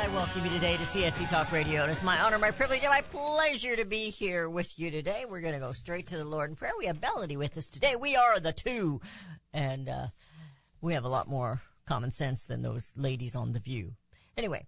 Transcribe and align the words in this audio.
I 0.00 0.08
welcome 0.14 0.42
you 0.46 0.50
today 0.50 0.78
to 0.78 0.82
CSC 0.82 1.28
Talk 1.28 1.52
Radio. 1.52 1.84
It 1.84 1.90
is 1.90 2.02
my 2.02 2.18
honor, 2.20 2.38
my 2.38 2.52
privilege, 2.52 2.80
and 2.82 2.88
my 2.88 3.02
pleasure 3.02 3.76
to 3.76 3.84
be 3.84 4.08
here 4.08 4.48
with 4.48 4.78
you 4.78 4.90
today. 4.90 5.26
We're 5.28 5.42
going 5.42 5.52
to 5.52 5.60
go 5.60 5.72
straight 5.72 6.06
to 6.06 6.16
the 6.16 6.24
Lord 6.24 6.48
in 6.48 6.56
prayer. 6.56 6.72
We 6.78 6.86
have 6.86 7.02
Melody 7.02 7.36
with 7.36 7.58
us 7.58 7.68
today. 7.68 7.96
We 7.96 8.16
are 8.16 8.40
the 8.40 8.54
two, 8.54 9.02
and 9.52 9.90
uh, 9.90 10.06
we 10.80 10.94
have 10.94 11.04
a 11.04 11.10
lot 11.10 11.28
more 11.28 11.60
common 11.84 12.12
sense 12.12 12.44
than 12.44 12.62
those 12.62 12.92
ladies 12.96 13.36
on 13.36 13.52
The 13.52 13.58
View. 13.58 13.92
Anyway, 14.38 14.64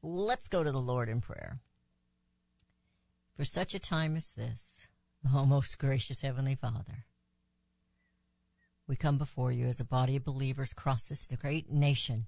let's 0.00 0.46
go 0.46 0.62
to 0.62 0.70
the 0.70 0.78
Lord 0.78 1.08
in 1.08 1.20
prayer. 1.20 1.58
For 3.36 3.44
such 3.44 3.74
a 3.74 3.80
time 3.80 4.14
as 4.14 4.30
this, 4.30 4.86
oh 5.34 5.44
most 5.44 5.76
gracious 5.76 6.20
Heavenly 6.20 6.54
Father, 6.54 7.04
we 8.86 8.94
come 8.94 9.18
before 9.18 9.50
you 9.50 9.66
as 9.66 9.80
a 9.80 9.84
body 9.84 10.14
of 10.14 10.24
believers 10.24 10.70
across 10.70 11.08
this 11.08 11.26
great 11.26 11.68
nation 11.68 12.26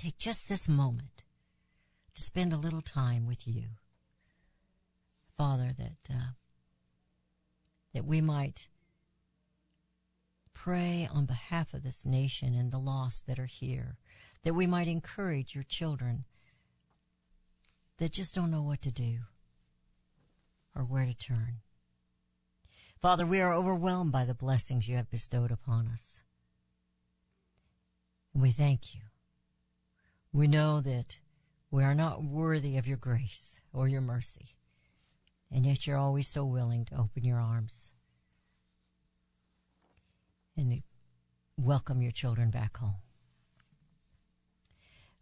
take 0.00 0.16
just 0.16 0.48
this 0.48 0.66
moment 0.66 1.22
to 2.14 2.22
spend 2.22 2.52
a 2.52 2.58
little 2.58 2.82
time 2.82 3.26
with 3.26 3.46
you. 3.46 3.64
Father, 5.36 5.72
that, 5.78 6.14
uh, 6.14 6.32
that 7.94 8.04
we 8.04 8.20
might 8.20 8.68
pray 10.52 11.08
on 11.12 11.24
behalf 11.24 11.72
of 11.72 11.82
this 11.82 12.04
nation 12.04 12.54
and 12.54 12.70
the 12.70 12.78
lost 12.78 13.26
that 13.26 13.38
are 13.38 13.46
here, 13.46 13.96
that 14.42 14.54
we 14.54 14.66
might 14.66 14.88
encourage 14.88 15.54
your 15.54 15.64
children 15.64 16.24
that 17.98 18.12
just 18.12 18.34
don't 18.34 18.50
know 18.50 18.62
what 18.62 18.82
to 18.82 18.90
do 18.90 19.20
or 20.74 20.84
where 20.84 21.06
to 21.06 21.14
turn. 21.14 21.60
Father, 23.00 23.24
we 23.24 23.40
are 23.40 23.54
overwhelmed 23.54 24.12
by 24.12 24.26
the 24.26 24.34
blessings 24.34 24.88
you 24.88 24.96
have 24.96 25.10
bestowed 25.10 25.50
upon 25.50 25.88
us. 25.88 26.22
We 28.34 28.50
thank 28.50 28.94
you. 28.94 29.00
We 30.32 30.46
know 30.46 30.80
that 30.80 31.18
we 31.70 31.84
are 31.84 31.94
not 31.94 32.22
worthy 32.22 32.76
of 32.76 32.86
your 32.86 32.96
grace 32.96 33.60
or 33.72 33.88
your 33.88 34.00
mercy, 34.00 34.56
and 35.50 35.64
yet 35.64 35.86
you're 35.86 35.96
always 35.96 36.28
so 36.28 36.44
willing 36.44 36.84
to 36.86 36.96
open 36.96 37.24
your 37.24 37.38
arms 37.38 37.92
and 40.56 40.82
welcome 41.56 42.02
your 42.02 42.12
children 42.12 42.50
back 42.50 42.76
home. 42.76 42.96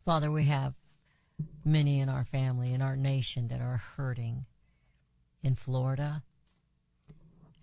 Father, 0.05 0.31
we 0.31 0.45
have 0.45 0.75
many 1.65 2.01
in 2.01 2.09
our 2.09 2.25
family, 2.25 2.73
in 2.73 2.81
our 2.81 2.97
nation 2.97 3.49
that 3.49 3.61
are 3.61 3.83
hurting 3.97 4.47
in 5.43 5.55
Florida, 5.55 6.23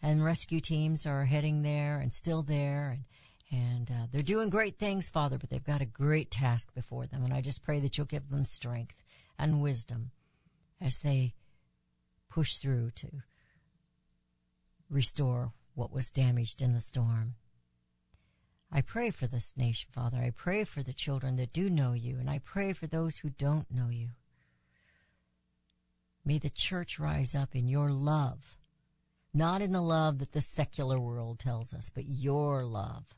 and 0.02 0.23
rescue 0.23 0.59
teams 0.59 1.08
are 1.08 1.25
heading 1.25 1.63
there 1.63 1.97
and 1.97 2.13
still 2.13 2.44
there. 2.44 2.91
And 2.91 3.06
and 3.52 3.90
uh, 3.92 4.08
they're 4.12 4.22
doing 4.22 4.50
great 4.50 4.78
things, 4.78 5.10
Father, 5.10 5.38
but 5.38 5.50
they've 5.50 5.64
got 5.64 5.82
a 5.82 5.86
great 5.86 6.32
task 6.32 6.74
before 6.74 7.06
them. 7.06 7.24
And 7.24 7.34
I 7.34 7.42
just 7.42 7.64
pray 7.64 7.80
that 7.80 7.98
you'll 7.98 8.08
give 8.08 8.30
them 8.30 8.46
strength 8.46 9.04
and 9.38 9.62
wisdom 9.62 10.12
as 10.81 11.00
they 11.00 11.34
push 12.30 12.58
through 12.58 12.92
to 12.92 13.08
restore 14.90 15.53
what 15.74 15.92
was 15.92 16.12
damaged 16.12 16.62
in 16.62 16.74
the 16.74 16.81
storm. 16.81 17.36
I 18.72 18.81
pray 18.81 19.12
for 19.12 19.28
this 19.28 19.53
nation, 19.56 19.90
Father. 19.94 20.18
I 20.18 20.31
pray 20.31 20.64
for 20.64 20.84
the 20.84 20.94
children 20.94 21.36
that 21.38 21.53
do 21.53 21.69
know 21.69 21.94
you, 21.94 22.18
and 22.19 22.30
I 22.30 22.40
pray 22.40 22.74
for 22.74 22.88
those 22.88 23.18
who 23.18 23.30
don't 23.30 23.69
know 23.72 23.90
you. 23.90 24.09
May 26.25 26.40
the 26.40 26.50
church 26.50 27.00
rise 27.00 27.36
up 27.36 27.56
in 27.56 27.68
your 27.68 27.90
love, 27.90 28.58
not 29.34 29.62
in 29.62 29.72
the 29.72 29.81
love 29.81 30.18
that 30.18 30.31
the 30.31 30.42
secular 30.42 31.00
world 31.00 31.40
tells 31.40 31.74
us, 31.74 31.92
but 31.94 32.06
your 32.08 32.66
love. 32.66 33.14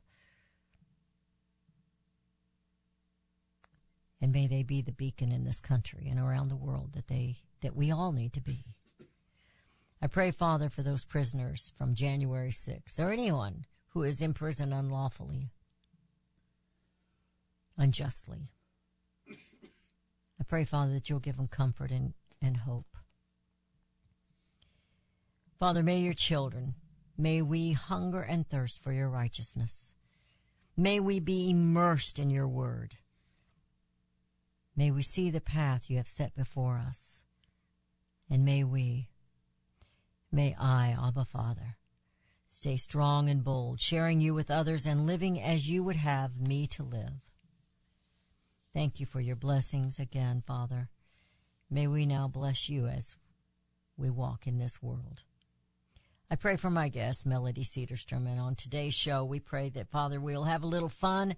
And 4.22 4.32
may 4.32 4.48
they 4.48 4.64
be 4.64 4.82
the 4.82 4.92
beacon 4.92 5.32
in 5.32 5.44
this 5.44 5.62
country 5.62 6.08
and 6.10 6.20
around 6.20 6.50
the 6.50 6.56
world 6.56 6.94
that 6.94 7.08
they 7.08 7.38
that 7.62 7.76
we 7.76 7.92
all 7.92 8.12
need 8.12 8.34
to 8.34 8.42
be. 8.42 8.64
I 10.02 10.08
pray, 10.08 10.32
Father, 10.32 10.70
for 10.70 10.84
those 10.84 11.04
prisoners 11.04 11.74
from 11.76 11.96
January 11.96 12.52
6th, 12.52 13.00
or 13.00 13.12
anyone 13.12 13.66
who 13.90 14.04
is 14.04 14.22
in 14.22 14.34
prison 14.34 14.72
unlawfully, 14.72 15.50
unjustly. 17.78 18.52
I 20.40 20.44
pray, 20.48 20.66
Father, 20.66 20.94
that 20.94 21.10
you'll 21.10 21.20
give 21.20 21.38
them 21.38 21.48
comfort 21.48 21.90
and, 21.90 22.14
and 22.42 22.58
hope. 22.58 22.96
Father, 25.58 25.82
may 25.82 26.00
your 26.00 26.14
children, 26.14 26.76
may 27.18 27.42
we 27.42 27.72
hunger 27.72 28.22
and 28.22 28.48
thirst 28.48 28.84
for 28.84 28.92
your 28.92 29.10
righteousness. 29.10 29.96
May 30.76 31.00
we 31.00 31.20
be 31.20 31.50
immersed 31.50 32.20
in 32.20 32.30
your 32.30 32.48
word. 32.48 32.98
May 34.78 34.92
we 34.92 35.02
see 35.02 35.32
the 35.32 35.42
path 35.42 35.90
you 35.90 35.98
have 35.98 36.08
set 36.08 36.36
before 36.36 36.78
us. 36.78 37.24
And 38.30 38.46
may 38.46 38.64
we, 38.64 39.10
may 40.32 40.56
I, 40.60 40.96
Abba 40.96 41.26
Father, 41.26 41.78
stay 42.48 42.78
strong 42.78 43.28
and 43.28 43.44
bold, 43.44 43.82
sharing 43.82 44.22
you 44.22 44.36
with 44.36 44.52
others 44.52 44.86
and 44.86 45.08
living 45.08 45.42
as 45.42 45.68
you 45.68 45.84
would 45.84 45.96
have 45.96 46.40
me 46.40 46.68
to 46.68 46.84
live. 46.84 47.24
Thank 48.72 49.00
you 49.00 49.08
for 49.08 49.20
your 49.20 49.36
blessings 49.36 49.98
again, 49.98 50.44
Father. 50.46 50.90
May 51.72 51.88
we 51.88 52.06
now 52.06 52.28
bless 52.28 52.70
you 52.70 52.86
as 52.86 53.16
we 53.98 54.12
walk 54.12 54.46
in 54.46 54.60
this 54.60 54.80
world. 54.80 55.24
I 56.30 56.36
pray 56.36 56.56
for 56.56 56.70
my 56.70 56.90
guest, 56.90 57.26
Melody 57.26 57.64
Cederstrom, 57.64 58.28
and 58.28 58.40
on 58.40 58.54
today's 58.54 58.94
show, 58.94 59.24
we 59.24 59.40
pray 59.40 59.70
that, 59.70 59.90
Father, 59.90 60.20
we'll 60.20 60.44
have 60.44 60.62
a 60.62 60.68
little 60.68 60.90
fun, 60.90 61.36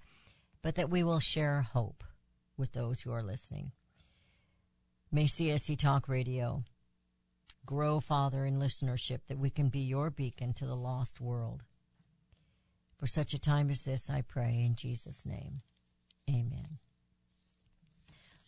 but 0.61 0.75
that 0.75 0.89
we 0.89 1.03
will 1.03 1.21
share 1.21 1.61
hope 1.61 2.03
with 2.59 2.74
those 2.74 3.02
who 3.02 3.12
are 3.12 3.24
listening. 3.24 3.72
May 5.12 5.25
CSC 5.25 5.78
Talk 5.78 6.08
Radio 6.08 6.64
grow, 7.66 8.00
Father, 8.00 8.46
in 8.46 8.59
listenership 8.59 9.20
that 9.28 9.40
we 9.40 9.50
can 9.50 9.70
be 9.70 9.80
your 9.80 10.09
beacon 10.09 10.53
to 10.53 10.66
the 10.66 10.75
lost 10.75 11.19
world. 11.19 11.64
For 12.98 13.08
such 13.08 13.34
a 13.34 13.40
time 13.40 13.69
as 13.69 13.86
this, 13.86 14.09
I 14.09 14.22
pray 14.22 14.64
in 14.66 14.75
Jesus' 14.75 15.25
name. 15.25 15.62
Amen. 16.30 16.78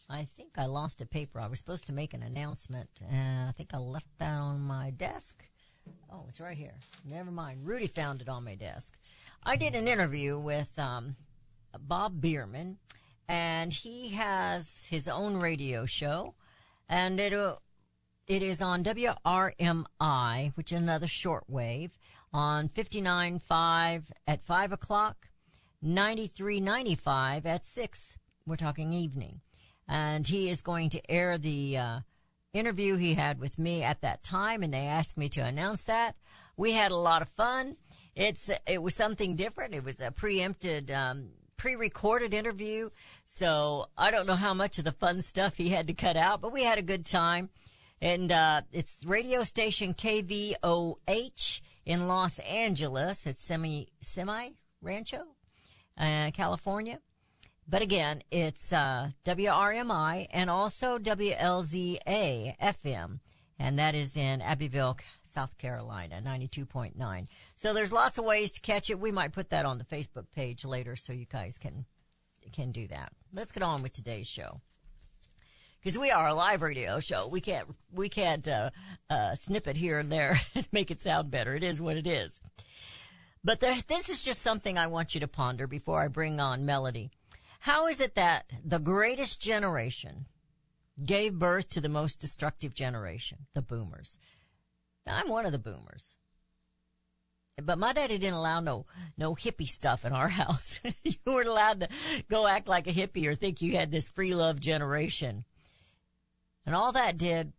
I 0.10 0.26
think 0.26 0.58
I 0.58 0.66
lost 0.66 1.00
a 1.00 1.06
paper. 1.06 1.40
I 1.40 1.48
was 1.48 1.58
supposed 1.58 1.88
to 1.88 1.94
make 1.94 2.14
an 2.14 2.22
announcement, 2.22 2.90
and 3.10 3.48
I 3.48 3.54
think 3.54 3.74
I 3.74 3.78
left 3.78 4.10
that 4.20 4.38
on 4.38 4.60
my 4.60 4.92
desk. 4.92 5.48
Oh, 6.12 6.26
it's 6.28 6.42
right 6.42 6.58
here. 6.58 6.76
Never 7.06 7.32
mind. 7.32 7.66
Rudy 7.66 7.88
found 7.88 8.22
it 8.22 8.28
on 8.28 8.44
my 8.44 8.56
desk. 8.56 8.98
I 9.44 9.56
did 9.56 9.74
an 9.74 9.88
interview 9.88 10.38
with 10.38 10.78
um, 10.78 11.16
Bob 11.80 12.20
Bierman, 12.20 12.78
and 13.32 13.74
he 13.74 14.10
has 14.10 14.86
his 14.90 15.08
own 15.08 15.38
radio 15.38 15.86
show, 15.86 16.36
and 16.90 17.18
it 17.18 17.34
uh, 17.34 17.56
it 18.28 18.44
is 18.44 18.62
on 18.62 18.84
WRMI, 18.84 20.52
which 20.56 20.74
is 20.74 20.82
another 20.82 21.08
shortwave, 21.08 21.92
on 22.34 22.68
59.5 22.68 24.12
at 24.28 24.44
5 24.44 24.72
o'clock, 24.74 25.30
93.95 25.82 27.46
at 27.46 27.66
6. 27.66 28.18
We're 28.46 28.58
talking 28.58 28.92
evening. 28.92 29.40
And 29.88 30.28
he 30.28 30.50
is 30.50 30.62
going 30.62 30.90
to 30.90 31.12
air 31.12 31.38
the 31.38 31.78
uh, 31.78 32.00
interview 32.54 32.98
he 32.98 33.14
had 33.14 33.40
with 33.40 33.58
me 33.58 33.82
at 33.82 34.02
that 34.02 34.24
time, 34.24 34.62
and 34.62 34.74
they 34.74 34.88
asked 34.88 35.18
me 35.18 35.30
to 35.30 35.42
announce 35.42 35.86
that. 35.86 36.16
We 36.58 36.74
had 36.74 36.92
a 36.92 36.98
lot 36.98 37.22
of 37.22 37.30
fun. 37.30 37.78
It's 38.14 38.50
it 38.68 38.82
was 38.82 38.94
something 38.94 39.38
different. 39.38 39.74
It 39.74 39.86
was 39.86 40.02
a 40.02 40.12
preempted 40.12 40.92
um, 40.92 41.30
pre-recorded 41.62 42.34
interview. 42.34 42.90
So 43.34 43.88
I 43.98 44.12
don't 44.12 44.28
know 44.28 44.36
how 44.36 44.54
much 44.54 44.78
of 44.78 44.84
the 44.84 44.92
fun 44.92 45.22
stuff 45.22 45.56
he 45.56 45.70
had 45.70 45.88
to 45.88 45.94
cut 45.94 46.18
out, 46.18 46.42
but 46.42 46.52
we 46.52 46.66
had 46.66 46.78
a 46.78 46.82
good 46.82 47.06
time. 47.06 47.50
And, 48.02 48.30
uh, 48.30 48.64
it's 48.74 48.98
radio 49.06 49.46
station 49.46 49.94
KVOH 49.94 51.62
in 51.86 52.10
Los 52.10 52.40
Angeles. 52.40 53.26
It's 53.26 53.42
semi, 53.42 53.88
semi 54.02 54.50
rancho, 54.82 55.24
uh, 55.98 56.32
California. 56.34 57.00
But 57.66 57.82
again, 57.82 58.22
it's, 58.32 58.74
uh, 58.74 59.12
WRMI 59.24 60.28
and 60.32 60.50
also 60.50 60.98
WLZA 60.98 62.58
FM. 62.60 63.22
and 63.58 63.80
that 63.80 63.96
is 63.96 64.18
in 64.18 64.42
Abbeville, 64.42 64.98
South 65.24 65.58
Carolina, 65.58 66.20
92.9. 66.22 67.28
So 67.56 67.74
there's 67.74 67.94
lots 67.94 68.18
of 68.18 68.26
ways 68.26 68.52
to 68.54 68.60
catch 68.60 68.90
it. 68.90 69.00
We 69.00 69.12
might 69.12 69.32
put 69.34 69.52
that 69.52 69.66
on 69.66 69.78
the 69.78 69.86
Facebook 69.86 70.26
page 70.32 70.66
later 70.66 70.96
so 70.96 71.14
you 71.14 71.28
guys 71.28 71.60
can 71.60 71.86
can 72.50 72.72
do 72.72 72.88
that. 72.88 73.12
Let's 73.34 73.52
get 73.52 73.64
on 73.64 73.82
with 73.82 73.94
today's 73.94 74.28
show. 74.28 74.62
Because 75.80 75.98
we 75.98 76.12
are 76.12 76.28
a 76.28 76.34
live 76.34 76.62
radio 76.62 77.00
show, 77.00 77.28
we 77.28 77.42
can't 77.42 77.68
we 77.92 78.08
can't 78.08 78.48
uh, 78.48 78.70
uh, 79.10 79.36
snip 79.36 79.68
it 79.68 79.78
here 79.78 79.98
and 79.98 80.12
there 80.12 80.40
and 80.56 80.68
make 80.72 80.92
it 80.92 81.02
sound 81.02 81.32
better. 81.32 81.56
It 81.56 81.64
is 81.64 81.82
what 81.82 81.98
it 81.98 82.06
is. 82.06 82.40
But 83.44 83.60
this 83.60 84.10
is 84.10 84.22
just 84.22 84.44
something 84.44 84.78
I 84.78 84.86
want 84.86 85.16
you 85.16 85.22
to 85.22 85.28
ponder 85.28 85.66
before 85.66 86.04
I 86.04 86.08
bring 86.08 86.40
on 86.40 86.66
Melody. 86.66 87.10
How 87.62 87.88
is 87.88 88.00
it 88.00 88.14
that 88.16 88.46
the 88.64 88.80
greatest 88.80 89.42
generation 89.42 90.28
gave 91.04 91.40
birth 91.40 91.70
to 91.70 91.82
the 91.82 91.90
most 91.90 92.20
destructive 92.20 92.76
generation, 92.76 93.48
the 93.56 93.64
boomers? 93.64 94.20
Now, 95.08 95.18
I'm 95.18 95.30
one 95.30 95.48
of 95.48 95.52
the 95.52 95.58
boomers. 95.58 96.16
But 97.62 97.78
my 97.78 97.94
daddy 97.94 98.18
didn't 98.18 98.36
allow 98.36 98.60
no, 98.60 98.86
no 99.18 99.36
hippie 99.36 99.68
stuff 99.68 100.06
in 100.06 100.14
our 100.14 100.28
house. 100.42 100.80
you 101.04 101.16
weren't 101.26 101.48
allowed 101.48 101.82
to 101.82 101.90
go 102.30 102.48
act 102.48 102.68
like 102.68 102.88
a 102.88 102.94
hippie 102.94 103.28
or 103.28 103.36
think 103.36 103.62
you 103.62 103.78
had 103.78 103.92
this 103.92 104.10
free 104.10 104.34
love 104.34 104.60
generation. 104.60 105.46
And 106.66 106.76
all 106.76 106.92
that 106.94 107.18
did, 107.18 107.54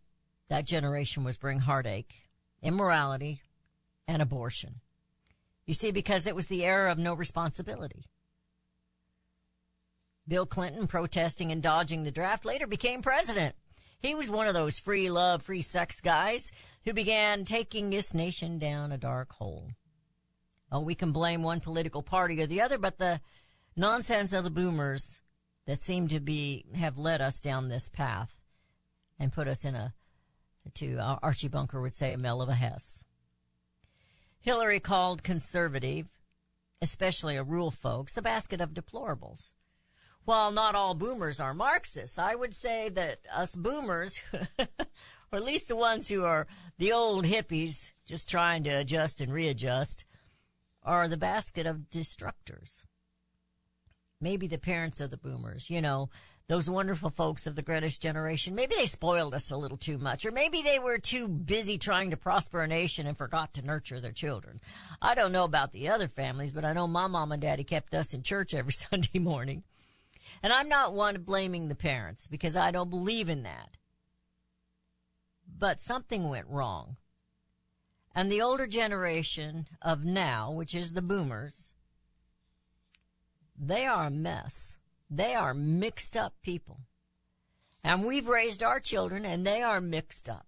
that 0.49 0.65
generation 0.65 1.23
was 1.23 1.37
bring 1.37 1.59
heartache, 1.59 2.13
immorality, 2.61 3.41
and 4.07 4.21
abortion. 4.21 4.81
You 5.65 5.73
see, 5.73 5.91
because 5.91 6.27
it 6.27 6.35
was 6.35 6.47
the 6.47 6.63
era 6.63 6.91
of 6.91 6.97
no 6.97 7.13
responsibility. 7.13 8.05
Bill 10.27 10.45
Clinton, 10.45 10.87
protesting 10.87 11.51
and 11.51 11.61
dodging 11.61 12.03
the 12.03 12.11
draft, 12.11 12.45
later 12.45 12.67
became 12.67 13.01
president. 13.01 13.55
He 13.99 14.15
was 14.15 14.29
one 14.29 14.47
of 14.47 14.53
those 14.53 14.79
free 14.79 15.09
love, 15.09 15.43
free 15.43 15.61
sex 15.61 16.01
guys 16.01 16.51
who 16.83 16.93
began 16.93 17.45
taking 17.45 17.89
this 17.89 18.13
nation 18.13 18.59
down 18.59 18.91
a 18.91 18.97
dark 18.97 19.33
hole. 19.33 19.69
Oh, 20.73 20.79
we 20.79 20.95
can 20.95 21.11
blame 21.11 21.43
one 21.43 21.59
political 21.59 22.01
party 22.01 22.41
or 22.41 22.47
the 22.47 22.61
other, 22.61 22.79
but 22.79 22.97
the 22.97 23.21
nonsense 23.77 24.33
of 24.33 24.43
the 24.43 24.49
boomers 24.49 25.21
that 25.67 25.83
seem 25.83 26.07
to 26.07 26.19
be, 26.19 26.65
have 26.73 26.97
led 26.97 27.21
us 27.21 27.39
down 27.39 27.69
this 27.69 27.89
path 27.89 28.35
and 29.19 29.31
put 29.31 29.47
us 29.47 29.63
in 29.63 29.75
a, 29.75 29.93
to 30.73 30.97
uh, 30.97 31.19
Archie 31.21 31.47
Bunker 31.47 31.79
would 31.79 31.93
say, 31.93 32.11
a 32.11 32.17
mel 32.17 32.41
of 32.41 32.49
a 32.49 32.55
hess. 32.55 33.05
Hillary 34.39 34.79
called 34.79 35.21
conservative, 35.21 36.07
especially 36.81 37.35
a 37.35 37.43
rural 37.43 37.69
folks, 37.69 38.17
a 38.17 38.21
basket 38.23 38.59
of 38.59 38.73
deplorables. 38.73 39.53
While 40.25 40.51
not 40.51 40.73
all 40.73 40.95
boomers 40.95 41.39
are 41.39 41.53
Marxists, 41.53 42.17
I 42.17 42.33
would 42.33 42.55
say 42.55 42.89
that 42.89 43.19
us 43.31 43.55
boomers, 43.55 44.23
or 44.57 44.67
at 45.33 45.43
least 45.43 45.67
the 45.67 45.75
ones 45.75 46.09
who 46.09 46.23
are 46.23 46.47
the 46.79 46.93
old 46.93 47.25
hippies 47.25 47.91
just 48.07 48.27
trying 48.27 48.63
to 48.63 48.71
adjust 48.71 49.21
and 49.21 49.31
readjust, 49.31 50.03
are 50.85 51.07
the 51.07 51.17
basket 51.17 51.65
of 51.65 51.89
destructors. 51.89 52.83
Maybe 54.21 54.47
the 54.47 54.57
parents 54.57 55.01
of 55.01 55.11
the 55.11 55.17
boomers, 55.17 55.69
you 55.69 55.81
know, 55.81 56.09
those 56.47 56.69
wonderful 56.69 57.09
folks 57.09 57.47
of 57.47 57.55
the 57.55 57.61
greatest 57.61 58.01
generation, 58.01 58.53
maybe 58.53 58.75
they 58.75 58.85
spoiled 58.85 59.33
us 59.33 59.49
a 59.49 59.57
little 59.57 59.77
too 59.77 59.97
much, 59.97 60.25
or 60.25 60.31
maybe 60.31 60.61
they 60.61 60.77
were 60.77 60.97
too 60.97 61.27
busy 61.27 61.77
trying 61.77 62.11
to 62.11 62.17
prosper 62.17 62.61
a 62.61 62.67
nation 62.67 63.07
and 63.07 63.17
forgot 63.17 63.53
to 63.53 63.61
nurture 63.61 64.01
their 64.01 64.11
children. 64.11 64.59
I 65.01 65.15
don't 65.15 65.31
know 65.31 65.45
about 65.45 65.71
the 65.71 65.89
other 65.89 66.07
families, 66.07 66.51
but 66.51 66.65
I 66.65 66.73
know 66.73 66.87
my 66.87 67.07
mom 67.07 67.31
and 67.31 67.41
daddy 67.41 67.63
kept 67.63 67.93
us 67.93 68.13
in 68.13 68.23
church 68.23 68.53
every 68.53 68.73
Sunday 68.73 69.19
morning. 69.19 69.63
And 70.41 70.51
I'm 70.51 70.67
not 70.67 70.93
one 70.93 71.21
blaming 71.21 71.69
the 71.69 71.75
parents 71.75 72.27
because 72.27 72.55
I 72.57 72.71
don't 72.71 72.89
believe 72.89 73.29
in 73.29 73.43
that. 73.43 73.77
But 75.57 75.79
something 75.79 76.27
went 76.27 76.47
wrong. 76.47 76.97
And 78.15 78.31
the 78.31 78.41
older 78.41 78.67
generation 78.67 79.67
of 79.81 80.05
now, 80.05 80.51
which 80.51 80.75
is 80.75 80.93
the 80.93 81.01
boomers, 81.01 81.73
they 83.57 83.85
are 83.85 84.05
a 84.05 84.11
mess. 84.11 84.77
They 85.09 85.33
are 85.33 85.53
mixed 85.53 86.15
up 86.15 86.33
people. 86.41 86.81
And 87.83 88.05
we've 88.05 88.27
raised 88.27 88.63
our 88.63 88.79
children 88.79 89.25
and 89.25 89.45
they 89.45 89.61
are 89.61 89.81
mixed 89.81 90.29
up. 90.29 90.47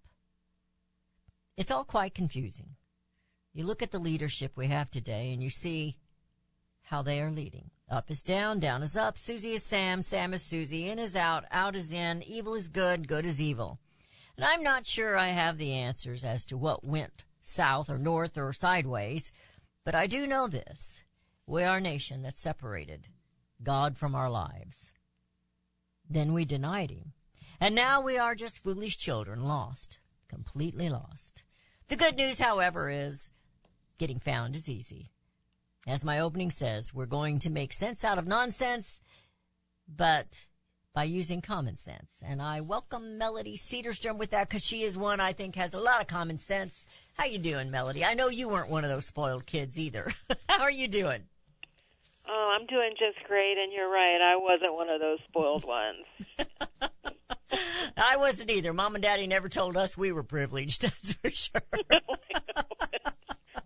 It's 1.56 1.70
all 1.70 1.84
quite 1.84 2.14
confusing. 2.14 2.76
You 3.52 3.64
look 3.64 3.82
at 3.82 3.90
the 3.90 3.98
leadership 3.98 4.52
we 4.56 4.68
have 4.68 4.90
today 4.90 5.32
and 5.32 5.42
you 5.42 5.50
see 5.50 5.96
how 6.82 7.02
they 7.02 7.20
are 7.20 7.30
leading. 7.30 7.70
Up 7.88 8.10
is 8.10 8.22
down, 8.22 8.58
down 8.58 8.82
is 8.82 8.96
up, 8.96 9.16
Susie 9.16 9.52
is 9.52 9.62
Sam, 9.62 10.02
Sam 10.02 10.34
is 10.34 10.42
Susie, 10.42 10.88
in 10.88 10.98
is 10.98 11.14
out, 11.14 11.44
out 11.50 11.76
is 11.76 11.92
in, 11.92 12.22
evil 12.22 12.54
is 12.54 12.68
good, 12.68 13.06
good 13.06 13.24
is 13.24 13.40
evil. 13.40 13.78
And 14.36 14.44
I'm 14.44 14.62
not 14.62 14.86
sure 14.86 15.16
I 15.16 15.28
have 15.28 15.56
the 15.56 15.72
answers 15.72 16.24
as 16.24 16.44
to 16.46 16.56
what 16.56 16.84
went 16.84 17.24
south 17.46 17.88
or 17.88 17.98
north 17.98 18.36
or 18.36 18.52
sideways, 18.52 19.30
but 19.84 19.94
I 19.94 20.06
do 20.06 20.26
know 20.26 20.48
this. 20.48 21.04
We 21.46 21.62
are 21.62 21.76
a 21.76 21.80
nation 21.80 22.22
that 22.22 22.36
separated 22.36 23.08
God 23.62 23.96
from 23.96 24.14
our 24.14 24.28
lives. 24.28 24.92
Then 26.08 26.32
we 26.32 26.44
denied 26.44 26.90
him. 26.90 27.12
And 27.60 27.74
now 27.74 28.00
we 28.00 28.18
are 28.18 28.34
just 28.34 28.62
foolish 28.62 28.98
children, 28.98 29.44
lost, 29.44 29.98
completely 30.28 30.88
lost. 30.88 31.44
The 31.88 31.96
good 31.96 32.16
news, 32.16 32.40
however, 32.40 32.90
is 32.90 33.30
getting 33.98 34.18
found 34.18 34.56
is 34.56 34.68
easy. 34.68 35.10
As 35.86 36.04
my 36.04 36.18
opening 36.18 36.50
says, 36.50 36.92
we're 36.92 37.06
going 37.06 37.38
to 37.40 37.50
make 37.50 37.72
sense 37.72 38.04
out 38.04 38.18
of 38.18 38.26
nonsense, 38.26 39.00
but 39.88 40.46
by 40.92 41.04
using 41.04 41.40
common 41.40 41.76
sense. 41.76 42.22
And 42.26 42.42
I 42.42 42.60
welcome 42.60 43.18
Melody 43.18 43.56
Cederstrom 43.56 44.18
with 44.18 44.30
that 44.30 44.48
because 44.48 44.64
she 44.64 44.82
is 44.82 44.98
one 44.98 45.20
I 45.20 45.32
think 45.32 45.54
has 45.54 45.74
a 45.74 45.78
lot 45.78 46.00
of 46.00 46.08
common 46.08 46.38
sense. 46.38 46.86
How 47.16 47.24
you 47.24 47.38
doing, 47.38 47.70
Melody? 47.70 48.04
I 48.04 48.14
know 48.14 48.28
you 48.28 48.48
weren't 48.48 48.68
one 48.68 48.84
of 48.84 48.90
those 48.90 49.06
spoiled 49.06 49.46
kids 49.46 49.78
either. 49.78 50.12
How 50.48 50.62
are 50.62 50.70
you 50.70 50.86
doing? 50.88 51.22
Oh, 52.28 52.56
I'm 52.58 52.66
doing 52.66 52.90
just 52.98 53.24
great, 53.26 53.56
and 53.56 53.72
you're 53.72 53.88
right. 53.90 54.18
I 54.20 54.36
wasn't 54.36 54.74
one 54.74 54.88
of 54.90 55.00
those 55.00 55.18
spoiled 55.28 55.64
ones. 55.66 56.04
I 57.96 58.16
wasn't 58.16 58.50
either. 58.50 58.72
Mom 58.74 58.94
and 58.96 59.02
Daddy 59.02 59.26
never 59.26 59.48
told 59.48 59.76
us 59.76 59.96
we 59.96 60.12
were 60.12 60.22
privileged. 60.24 60.82
That's 60.82 61.12
for 61.14 61.30
sure. 61.30 61.62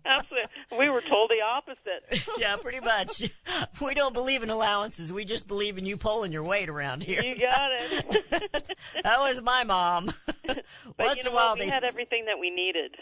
Absolutely. 0.05 0.49
We 0.77 0.89
were 0.89 1.01
told 1.01 1.29
the 1.29 1.41
opposite. 1.41 2.23
yeah, 2.37 2.55
pretty 2.57 2.79
much. 2.79 3.23
We 3.81 3.93
don't 3.93 4.13
believe 4.13 4.43
in 4.43 4.49
allowances. 4.49 5.11
We 5.11 5.25
just 5.25 5.47
believe 5.47 5.77
in 5.77 5.85
you 5.85 5.97
pulling 5.97 6.31
your 6.31 6.43
weight 6.43 6.69
around 6.69 7.03
here. 7.03 7.21
You 7.21 7.37
got 7.37 7.71
it. 7.73 8.69
that 9.03 9.19
was 9.19 9.41
my 9.41 9.63
mom. 9.63 10.13
But 10.45 10.63
Once 10.97 11.15
you 11.17 11.21
in 11.21 11.25
know 11.25 11.31
a 11.31 11.35
while 11.35 11.49
what? 11.51 11.59
We 11.59 11.65
they 11.65 11.71
had 11.71 11.83
everything 11.83 12.25
that 12.25 12.39
we 12.39 12.49
needed. 12.49 12.95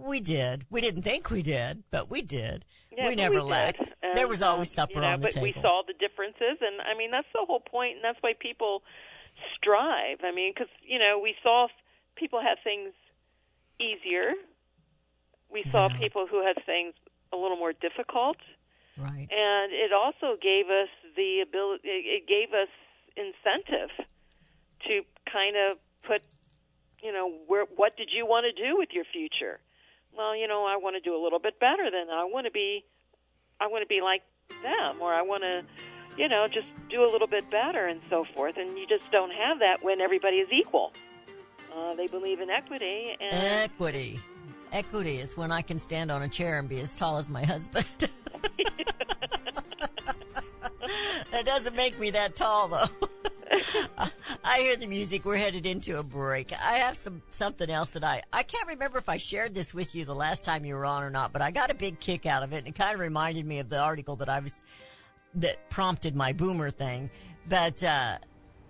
We 0.00 0.20
did. 0.20 0.64
We 0.70 0.80
didn't 0.80 1.02
think 1.02 1.30
we 1.30 1.42
did, 1.42 1.84
but 1.90 2.10
we 2.10 2.22
did. 2.22 2.64
Yeah, 2.90 3.08
we 3.08 3.14
never 3.14 3.42
lacked. 3.42 3.94
And, 4.02 4.16
there 4.16 4.28
was 4.28 4.42
always 4.42 4.70
um, 4.70 4.74
supper 4.74 4.94
you 4.94 5.00
know, 5.02 5.06
on 5.08 5.20
the 5.20 5.26
but 5.26 5.32
table. 5.32 5.42
we 5.44 5.52
saw 5.62 5.82
the 5.86 5.94
differences, 5.94 6.58
and 6.60 6.80
I 6.82 6.96
mean 6.96 7.10
that's 7.10 7.28
the 7.32 7.44
whole 7.46 7.60
point, 7.60 7.96
and 7.96 8.04
that's 8.04 8.18
why 8.20 8.32
people 8.38 8.82
strive. 9.56 10.18
I 10.24 10.32
mean, 10.32 10.52
because 10.54 10.70
you 10.82 10.98
know 10.98 11.20
we 11.22 11.34
saw 11.42 11.68
people 12.16 12.40
have 12.40 12.58
things 12.64 12.92
easier. 13.78 14.32
We 15.50 15.64
saw 15.70 15.88
Yeah. 15.88 15.98
people 15.98 16.26
who 16.26 16.44
had 16.44 16.56
things 16.64 16.94
a 17.32 17.36
little 17.36 17.56
more 17.56 17.72
difficult. 17.72 18.36
right. 18.98 19.28
and 19.30 19.72
it 19.72 19.92
also 19.92 20.36
gave 20.42 20.68
us 20.68 20.88
the 21.16 21.40
ability 21.40 21.88
it 21.88 22.26
gave 22.26 22.52
us 22.52 22.68
incentive 23.16 23.90
to 24.86 25.02
kind 25.30 25.56
of 25.56 25.78
put 26.02 26.22
you 27.02 27.12
know 27.12 27.30
where 27.46 27.64
what 27.76 27.96
did 27.96 28.10
you 28.12 28.26
want 28.26 28.44
to 28.44 28.52
do 28.52 28.76
with 28.76 28.90
your 28.92 29.04
future 29.04 29.58
well 30.16 30.36
you 30.36 30.46
know 30.46 30.64
i 30.64 30.76
want 30.76 30.96
to 30.96 31.00
do 31.00 31.16
a 31.16 31.20
little 31.22 31.38
bit 31.38 31.58
better 31.60 31.90
than 31.90 32.08
i 32.10 32.24
want 32.24 32.46
to 32.46 32.50
be 32.50 32.84
i 33.60 33.66
want 33.66 33.82
to 33.82 33.86
be 33.86 34.00
like 34.00 34.22
them 34.62 35.00
or 35.00 35.12
i 35.14 35.22
want 35.22 35.42
to 35.42 35.62
you 36.16 36.28
know 36.28 36.46
just 36.48 36.66
do 36.90 37.04
a 37.04 37.10
little 37.10 37.28
bit 37.28 37.48
better 37.50 37.86
and 37.86 38.00
so 38.10 38.24
forth 38.34 38.56
and 38.56 38.76
you 38.78 38.86
just 38.86 39.10
don't 39.12 39.32
have 39.32 39.58
that 39.60 39.82
when 39.82 40.00
everybody 40.00 40.36
is 40.36 40.48
equal 40.52 40.92
uh, 41.76 41.94
they 41.94 42.06
believe 42.06 42.40
in 42.40 42.50
equity 42.50 43.16
and 43.20 43.32
Equity. 43.32 44.18
Equity 44.72 45.18
is 45.18 45.36
when 45.36 45.52
I 45.52 45.62
can 45.62 45.78
stand 45.78 46.10
on 46.10 46.22
a 46.22 46.28
chair 46.28 46.58
and 46.58 46.68
be 46.68 46.80
as 46.80 46.94
tall 46.94 47.16
as 47.18 47.30
my 47.30 47.44
husband. 47.44 47.86
that 51.30 51.44
doesn't 51.44 51.76
make 51.76 51.98
me 51.98 52.10
that 52.10 52.36
tall 52.36 52.68
though. 52.68 52.88
I 54.44 54.60
hear 54.60 54.76
the 54.76 54.86
music. 54.86 55.24
We're 55.24 55.36
headed 55.36 55.66
into 55.66 55.98
a 55.98 56.02
break. 56.02 56.52
I 56.52 56.74
have 56.74 56.96
some 56.96 57.22
something 57.30 57.68
else 57.68 57.90
that 57.90 58.04
I 58.04 58.22
I 58.32 58.42
can't 58.42 58.68
remember 58.68 58.98
if 58.98 59.08
I 59.08 59.16
shared 59.16 59.54
this 59.54 59.74
with 59.74 59.94
you 59.94 60.04
the 60.04 60.14
last 60.14 60.44
time 60.44 60.64
you 60.64 60.74
were 60.74 60.86
on 60.86 61.02
or 61.02 61.10
not, 61.10 61.32
but 61.32 61.42
I 61.42 61.50
got 61.50 61.70
a 61.70 61.74
big 61.74 61.98
kick 62.00 62.26
out 62.26 62.42
of 62.42 62.52
it, 62.52 62.58
and 62.58 62.68
it 62.68 62.74
kind 62.74 62.94
of 62.94 63.00
reminded 63.00 63.46
me 63.46 63.58
of 63.58 63.68
the 63.68 63.78
article 63.78 64.16
that 64.16 64.28
I 64.28 64.40
was 64.40 64.62
that 65.34 65.68
prompted 65.70 66.14
my 66.14 66.32
boomer 66.32 66.70
thing. 66.70 67.10
But 67.48 67.82
uh, 67.82 68.18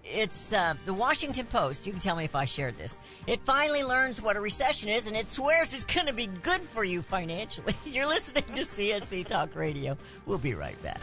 it's 0.05 0.53
uh, 0.53 0.75
the 0.87 0.95
Washington 0.95 1.47
Post. 1.47 1.87
You 1.87 1.93
can 1.93 2.01
tell 2.01 2.17
me 2.17 2.25
if 2.25 2.35
I 2.35 2.47
shared 2.47 2.79
this. 2.79 3.01
It 3.27 3.41
finally 3.45 3.83
learns 3.83 4.23
what 4.23 4.37
a 4.37 4.41
recession 4.41 4.89
is, 4.89 5.07
and 5.07 5.17
it 5.17 5.31
swears 5.31 5.75
it's 5.75 5.85
going 5.85 6.07
to 6.07 6.15
be 6.15 6.27
good 6.27 6.63
for 6.63 6.85
you 6.85 7.03
financially. 7.03 7.75
You're 7.85 8.09
listening 8.09 8.45
to 8.55 8.63
CSC 8.63 9.27
Talk 9.27 9.55
Radio. 9.55 9.97
We'll 10.27 10.39
be 10.39 10.55
right 10.55 10.81
back. 10.83 11.03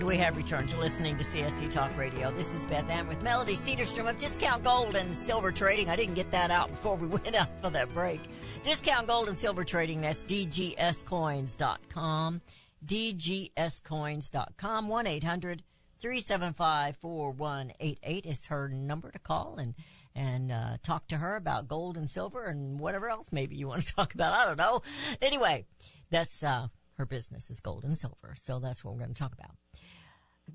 And 0.00 0.08
we 0.08 0.16
have 0.16 0.38
returned 0.38 0.70
to 0.70 0.78
listening 0.78 1.18
to 1.18 1.24
CSC 1.24 1.68
Talk 1.68 1.94
Radio. 1.94 2.32
This 2.32 2.54
is 2.54 2.66
Beth 2.66 2.88
Ann 2.88 3.06
with 3.06 3.22
Melody 3.22 3.52
Cederstrom 3.52 4.08
of 4.08 4.16
Discount 4.16 4.64
Gold 4.64 4.96
and 4.96 5.14
Silver 5.14 5.52
Trading. 5.52 5.90
I 5.90 5.96
didn't 5.96 6.14
get 6.14 6.30
that 6.30 6.50
out 6.50 6.70
before 6.70 6.96
we 6.96 7.06
went 7.06 7.36
out 7.36 7.50
for 7.60 7.68
that 7.68 7.92
break. 7.92 8.22
Discount 8.62 9.08
Gold 9.08 9.28
and 9.28 9.38
Silver 9.38 9.62
Trading, 9.62 10.00
that's 10.00 10.24
dgscoins.com. 10.24 12.40
dgscoins.com. 12.86 14.88
1 14.88 15.06
800 15.06 15.62
375 16.00 16.96
4188 16.96 18.24
is 18.24 18.46
her 18.46 18.70
number 18.70 19.10
to 19.10 19.18
call 19.18 19.56
and 19.58 19.74
and 20.14 20.50
uh, 20.50 20.78
talk 20.82 21.08
to 21.08 21.18
her 21.18 21.36
about 21.36 21.68
gold 21.68 21.98
and 21.98 22.08
silver 22.08 22.46
and 22.46 22.80
whatever 22.80 23.10
else 23.10 23.32
maybe 23.32 23.54
you 23.54 23.68
want 23.68 23.82
to 23.82 23.94
talk 23.94 24.14
about. 24.14 24.32
I 24.32 24.46
don't 24.46 24.56
know. 24.56 24.80
Anyway, 25.20 25.66
that's 26.08 26.42
uh, 26.42 26.68
her 26.94 27.04
business 27.04 27.50
is 27.50 27.60
gold 27.60 27.84
and 27.84 27.98
silver, 27.98 28.32
so 28.34 28.60
that's 28.60 28.82
what 28.82 28.94
we're 28.94 29.00
going 29.00 29.12
to 29.12 29.22
talk 29.22 29.34
about. 29.34 29.59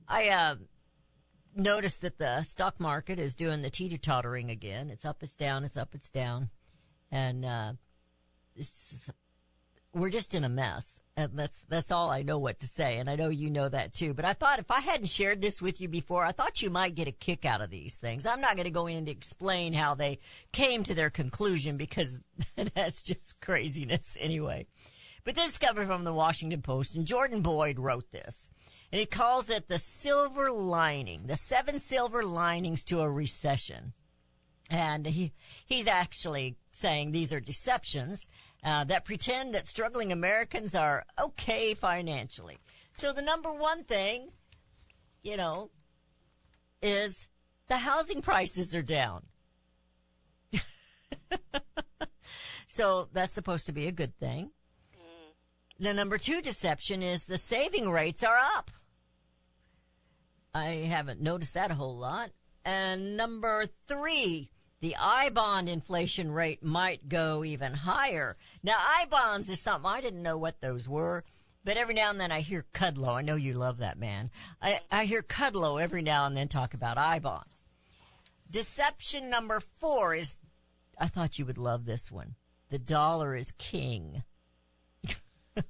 I 0.07 0.29
uh, 0.29 0.55
noticed 1.55 2.01
that 2.01 2.17
the 2.17 2.43
stock 2.43 2.79
market 2.79 3.19
is 3.19 3.35
doing 3.35 3.61
the 3.61 3.69
teeter 3.69 3.97
tottering 3.97 4.49
again. 4.49 4.89
It's 4.89 5.05
up, 5.05 5.23
it's 5.23 5.35
down, 5.35 5.63
it's 5.63 5.77
up, 5.77 5.95
it's 5.95 6.11
down, 6.11 6.49
and 7.11 7.45
uh, 7.45 7.73
it's, 8.55 9.09
we're 9.93 10.09
just 10.09 10.35
in 10.35 10.43
a 10.43 10.49
mess. 10.49 11.01
And 11.17 11.31
that's 11.39 11.63
that's 11.69 11.91
all 11.91 12.11
I 12.11 12.23
know 12.23 12.37
what 12.37 12.59
to 12.59 12.67
say, 12.67 12.97
and 12.97 13.09
I 13.09 13.15
know 13.15 13.29
you 13.29 13.49
know 13.49 13.69
that 13.69 13.93
too. 13.93 14.13
But 14.13 14.25
I 14.25 14.33
thought 14.33 14.59
if 14.59 14.69
I 14.69 14.81
hadn't 14.81 15.07
shared 15.07 15.41
this 15.41 15.61
with 15.61 15.79
you 15.79 15.87
before, 15.87 16.25
I 16.25 16.33
thought 16.33 16.61
you 16.61 16.69
might 16.69 16.93
get 16.93 17.07
a 17.07 17.13
kick 17.13 17.45
out 17.45 17.61
of 17.61 17.69
these 17.69 17.97
things. 17.97 18.25
I'm 18.25 18.41
not 18.41 18.55
going 18.55 18.65
to 18.65 18.69
go 18.69 18.87
in 18.87 19.05
to 19.05 19.11
explain 19.11 19.71
how 19.71 19.95
they 19.95 20.19
came 20.51 20.83
to 20.83 20.93
their 20.93 21.09
conclusion 21.09 21.77
because 21.77 22.17
that's 22.75 23.01
just 23.01 23.39
craziness 23.39 24.17
anyway. 24.19 24.67
But 25.23 25.35
this 25.35 25.51
is 25.51 25.57
coming 25.57 25.87
from 25.87 26.03
the 26.03 26.13
Washington 26.13 26.61
Post, 26.61 26.95
and 26.95 27.07
Jordan 27.07 27.41
Boyd 27.41 27.79
wrote 27.79 28.11
this. 28.11 28.49
And 28.91 28.99
he 28.99 29.05
calls 29.05 29.49
it 29.49 29.67
the 29.67 29.79
silver 29.79 30.51
lining, 30.51 31.27
the 31.27 31.35
seven 31.35 31.79
silver 31.79 32.23
linings 32.23 32.83
to 32.85 33.01
a 33.01 33.09
recession. 33.09 33.93
And 34.69 35.05
he, 35.05 35.33
he's 35.65 35.87
actually 35.87 36.55
saying 36.71 37.11
these 37.11 37.33
are 37.33 37.39
deceptions 37.39 38.27
uh, 38.63 38.83
that 38.85 39.05
pretend 39.05 39.53
that 39.53 39.67
struggling 39.67 40.11
Americans 40.11 40.75
are 40.75 41.05
okay 41.21 41.73
financially. 41.73 42.57
So 42.93 43.13
the 43.13 43.21
number 43.21 43.53
one 43.53 43.83
thing, 43.83 44.29
you 45.21 45.37
know, 45.37 45.69
is 46.81 47.27
the 47.67 47.77
housing 47.77 48.21
prices 48.21 48.75
are 48.75 48.81
down. 48.81 49.25
so 52.67 53.09
that's 53.13 53.33
supposed 53.33 53.67
to 53.67 53.71
be 53.71 53.87
a 53.87 53.91
good 53.91 54.17
thing. 54.17 54.51
The 55.79 55.93
number 55.93 56.17
two 56.17 56.41
deception 56.41 57.03
is 57.03 57.25
the 57.25 57.37
saving 57.37 57.89
rates 57.89 58.23
are 58.23 58.37
up. 58.37 58.71
I 60.53 60.87
haven't 60.87 61.21
noticed 61.21 61.55
that 61.55 61.71
a 61.71 61.75
whole 61.75 61.97
lot. 61.97 62.31
And 62.63 63.17
number 63.17 63.65
three, 63.87 64.49
the 64.79 64.95
I 64.97 65.29
bond 65.29 65.67
inflation 65.67 66.31
rate 66.31 66.63
might 66.63 67.09
go 67.09 67.43
even 67.43 67.73
higher. 67.73 68.37
Now, 68.63 68.75
I 68.77 69.05
bonds 69.09 69.49
is 69.49 69.61
something 69.61 69.89
I 69.89 69.99
didn't 69.99 70.23
know 70.23 70.37
what 70.37 70.61
those 70.61 70.87
were, 70.87 71.23
but 71.65 71.75
every 71.75 71.93
now 71.93 72.09
and 72.09 72.21
then 72.21 72.31
I 72.31 72.39
hear 72.39 72.65
Kudlow. 72.73 73.15
I 73.15 73.21
know 73.21 73.35
you 73.35 73.53
love 73.53 73.79
that 73.79 73.99
man. 73.99 74.31
I, 74.61 74.79
I 74.89 75.05
hear 75.05 75.21
Kudlow 75.21 75.81
every 75.81 76.01
now 76.01 76.25
and 76.25 76.37
then 76.37 76.47
talk 76.47 76.73
about 76.73 76.97
I 76.97 77.19
bonds. 77.19 77.65
Deception 78.49 79.29
number 79.29 79.59
four 79.59 80.15
is, 80.15 80.37
I 80.97 81.07
thought 81.07 81.37
you 81.37 81.45
would 81.45 81.57
love 81.57 81.85
this 81.85 82.11
one. 82.11 82.35
The 82.69 82.79
dollar 82.79 83.35
is 83.35 83.51
king. 83.57 84.23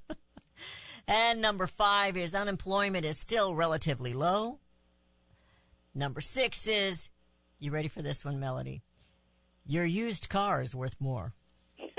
And 1.08 1.40
number 1.40 1.66
five 1.66 2.16
is 2.16 2.34
unemployment 2.34 3.04
is 3.04 3.16
still 3.16 3.54
relatively 3.54 4.12
low. 4.12 4.58
Number 5.94 6.20
six 6.20 6.66
is, 6.66 7.08
you 7.60 7.70
ready 7.70 7.88
for 7.88 8.02
this 8.02 8.24
one, 8.24 8.40
Melody? 8.40 8.82
Your 9.64 9.84
used 9.84 10.28
car 10.28 10.60
is 10.60 10.74
worth 10.74 10.96
more. 11.00 11.32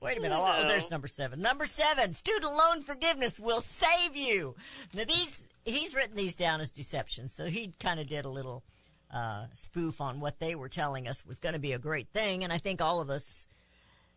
Wait 0.00 0.18
a 0.18 0.20
minute. 0.20 0.38
Oh, 0.38 0.64
there's 0.66 0.90
number 0.90 1.06
seven. 1.06 1.40
Number 1.40 1.66
seven, 1.66 2.14
student 2.14 2.54
loan 2.54 2.82
forgiveness 2.82 3.38
will 3.38 3.60
save 3.60 4.16
you. 4.16 4.54
Now 4.94 5.04
these, 5.04 5.46
he's 5.64 5.94
written 5.94 6.16
these 6.16 6.36
down 6.36 6.60
as 6.60 6.70
deceptions. 6.70 7.32
so 7.34 7.46
he 7.46 7.72
kind 7.78 8.00
of 8.00 8.06
did 8.06 8.24
a 8.24 8.30
little 8.30 8.64
uh, 9.12 9.44
spoof 9.52 10.00
on 10.00 10.18
what 10.20 10.38
they 10.40 10.54
were 10.54 10.68
telling 10.68 11.08
us 11.08 11.24
was 11.24 11.38
going 11.38 11.52
to 11.52 11.58
be 11.58 11.72
a 11.72 11.78
great 11.78 12.08
thing, 12.08 12.42
and 12.42 12.52
I 12.52 12.58
think 12.58 12.82
all 12.82 13.00
of 13.00 13.10
us 13.10 13.46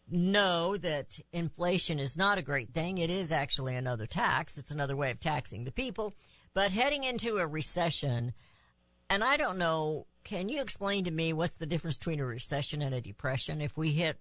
know 0.09 0.77
that 0.77 1.19
inflation 1.31 1.99
is 1.99 2.17
not 2.17 2.37
a 2.37 2.41
great 2.41 2.73
thing. 2.73 2.97
It 2.97 3.09
is 3.09 3.31
actually 3.31 3.75
another 3.75 4.05
tax. 4.05 4.57
It's 4.57 4.71
another 4.71 4.95
way 4.95 5.11
of 5.11 5.19
taxing 5.19 5.63
the 5.63 5.71
people. 5.71 6.13
But 6.53 6.71
heading 6.71 7.03
into 7.03 7.37
a 7.37 7.47
recession, 7.47 8.33
and 9.09 9.23
I 9.23 9.37
don't 9.37 9.57
know, 9.57 10.07
can 10.23 10.49
you 10.49 10.61
explain 10.61 11.03
to 11.05 11.11
me 11.11 11.33
what's 11.33 11.55
the 11.55 11.65
difference 11.65 11.97
between 11.97 12.19
a 12.19 12.25
recession 12.25 12.81
and 12.81 12.95
a 12.95 13.01
depression? 13.01 13.61
If 13.61 13.77
we 13.77 13.91
hit, 13.91 14.17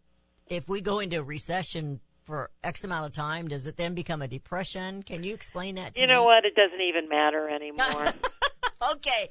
if 0.46 0.68
we 0.68 0.80
go 0.80 0.98
into 1.00 1.20
a 1.20 1.22
recession 1.22 2.00
for 2.24 2.50
X 2.64 2.84
amount 2.84 3.06
of 3.06 3.12
time, 3.12 3.48
does 3.48 3.66
it 3.66 3.76
then 3.76 3.94
become 3.94 4.22
a 4.22 4.28
depression? 4.28 5.02
Can 5.02 5.22
you 5.22 5.34
explain 5.34 5.76
that 5.76 5.94
to 5.94 6.00
You 6.00 6.06
me? 6.08 6.14
know 6.14 6.24
what? 6.24 6.44
It 6.44 6.54
doesn't 6.54 6.80
even 6.80 7.08
matter 7.08 7.48
anymore. 7.48 8.12
okay. 8.92 9.28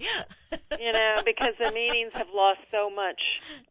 you 0.79 0.91
know, 0.91 1.15
because 1.25 1.53
the 1.63 1.71
meanings 1.71 2.11
have 2.15 2.27
lost 2.33 2.61
so 2.71 2.89
much. 2.89 3.21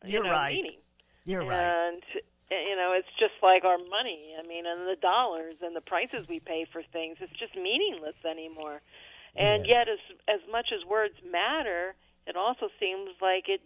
You 0.05 0.13
You're 0.13 0.25
know, 0.25 0.31
right. 0.31 0.55
Meaning. 0.55 0.79
You're 1.25 1.45
right. 1.45 2.03
And 2.51 2.61
you 2.69 2.77
know, 2.77 2.93
it's 2.97 3.11
just 3.19 3.35
like 3.43 3.65
our 3.65 3.79
money. 3.79 4.35
I 4.39 4.47
mean, 4.47 4.67
and 4.67 4.87
the 4.87 5.01
dollars 5.01 5.57
and 5.63 5.75
the 5.75 5.81
prices 5.81 6.27
we 6.29 6.41
pay 6.41 6.67
for 6.71 6.83
things. 6.93 7.17
It's 7.21 7.33
just 7.39 7.57
meaningless 7.57 8.17
anymore. 8.29 8.81
And 9.37 9.67
Yes. 9.67 9.87
yet, 9.87 9.89
as 9.89 10.03
as 10.29 10.41
much 10.51 10.71
as 10.73 10.85
words 10.85 11.15
matter, 11.25 11.95
it 12.27 12.37
also 12.37 12.69
seems 12.79 13.11
like 13.21 13.49
it 13.49 13.61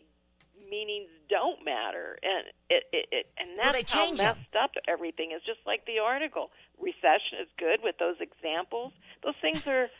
meanings 0.70 1.08
don't 1.28 1.64
matter, 1.64 2.18
and 2.23 2.49
it, 2.68 2.85
it, 2.92 3.06
it 3.12 3.26
and 3.38 3.58
that's 3.58 3.92
they 3.92 3.99
how 3.99 4.11
messed 4.12 4.54
up 4.58 4.73
everything 4.88 5.32
is. 5.32 5.42
Just 5.44 5.61
like 5.66 5.87
the 5.87 5.99
article, 5.99 6.50
recession 6.80 7.40
is 7.42 7.49
good 7.58 7.80
with 7.82 7.97
those 7.99 8.16
examples. 8.20 8.92
Those 9.23 9.37
things 9.40 9.62
are. 9.66 9.88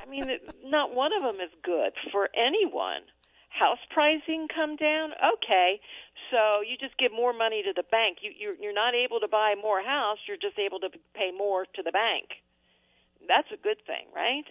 I 0.00 0.08
mean, 0.08 0.30
not 0.64 0.94
one 0.94 1.10
of 1.12 1.22
them 1.22 1.40
is 1.40 1.50
good 1.64 1.92
for 2.12 2.28
anyone. 2.36 3.02
House 3.48 3.80
pricing 3.90 4.46
come 4.54 4.76
down, 4.76 5.10
okay. 5.34 5.80
So 6.30 6.60
you 6.60 6.76
just 6.76 6.96
give 6.98 7.12
more 7.12 7.32
money 7.32 7.62
to 7.62 7.72
the 7.74 7.84
bank. 7.90 8.18
You 8.22 8.32
you're, 8.36 8.54
you're 8.54 8.74
not 8.74 8.94
able 8.94 9.20
to 9.20 9.28
buy 9.28 9.54
more 9.60 9.82
house. 9.82 10.18
You're 10.26 10.40
just 10.40 10.58
able 10.58 10.80
to 10.80 10.90
pay 11.14 11.30
more 11.36 11.64
to 11.64 11.82
the 11.82 11.92
bank. 11.92 12.42
That's 13.26 13.48
a 13.52 13.56
good 13.56 13.78
thing, 13.86 14.06
right? 14.14 14.46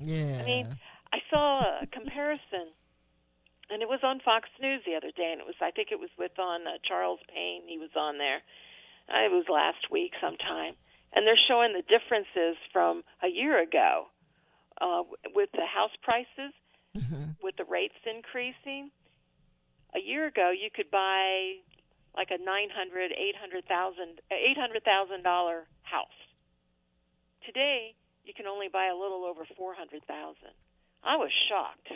yeah. 0.00 0.40
I 0.40 0.44
mean, 0.44 0.76
I 1.12 1.18
saw 1.28 1.60
a 1.82 1.86
comparison, 1.92 2.72
and 3.68 3.82
it 3.82 3.88
was 3.88 4.00
on 4.02 4.20
Fox 4.24 4.48
News 4.60 4.82
the 4.86 4.96
other 4.96 5.12
day, 5.14 5.30
and 5.32 5.40
it 5.40 5.46
was 5.46 5.56
I 5.60 5.70
think 5.70 5.88
it 5.92 6.00
was 6.00 6.10
with 6.18 6.38
on 6.38 6.66
uh, 6.66 6.80
Charles 6.86 7.20
Payne. 7.28 7.62
He 7.68 7.78
was 7.78 7.90
on 7.96 8.18
there. 8.18 8.40
Uh, 9.08 9.26
it 9.26 9.30
was 9.30 9.44
last 9.50 9.90
week 9.90 10.12
sometime, 10.20 10.74
and 11.12 11.26
they're 11.26 11.40
showing 11.48 11.72
the 11.72 11.82
differences 11.82 12.56
from 12.72 13.02
a 13.22 13.28
year 13.28 13.60
ago 13.60 14.06
uh, 14.80 15.02
with 15.34 15.50
the 15.52 15.66
house 15.66 15.94
prices, 16.02 16.54
with 17.42 17.56
the 17.56 17.64
rates 17.64 17.98
increasing. 18.06 18.90
A 19.94 20.00
year 20.00 20.26
ago, 20.26 20.50
you 20.50 20.70
could 20.74 20.90
buy 20.90 21.58
like 22.16 22.28
a 22.30 22.38
nine 22.42 22.68
hundred, 22.74 23.12
eight 23.12 23.36
hundred 23.38 23.66
thousand, 23.66 24.20
eight 24.30 24.58
hundred 24.58 24.84
thousand 24.84 25.22
dollar 25.22 25.66
house. 25.82 26.08
Today, 27.44 27.94
you 28.24 28.34
can 28.34 28.46
only 28.46 28.68
buy 28.72 28.86
a 28.86 28.94
little 28.94 29.24
over 29.24 29.42
four 29.56 29.74
hundred 29.74 30.04
thousand. 30.06 30.54
I 31.02 31.16
was 31.16 31.30
shocked. 31.48 31.88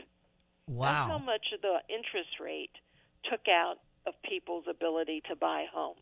That's 1.06 1.10
how 1.10 1.18
much 1.18 1.46
of 1.54 1.60
the 1.60 1.78
interest 1.92 2.40
rate 2.40 2.72
took 3.30 3.46
out 3.48 3.76
of 4.06 4.14
people's 4.22 4.64
ability 4.68 5.22
to 5.28 5.36
buy 5.36 5.66
homes. 5.72 5.98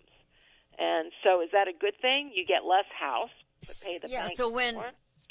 And 0.78 1.12
so, 1.22 1.42
is 1.42 1.50
that 1.52 1.68
a 1.68 1.72
good 1.78 1.94
thing? 2.00 2.32
You 2.34 2.46
get 2.46 2.64
less 2.64 2.86
house, 2.98 3.34
but 3.60 3.76
pay 3.82 3.98
the 3.98 4.08
yeah. 4.08 4.28
So 4.34 4.48
when 4.50 4.74
more. 4.74 4.90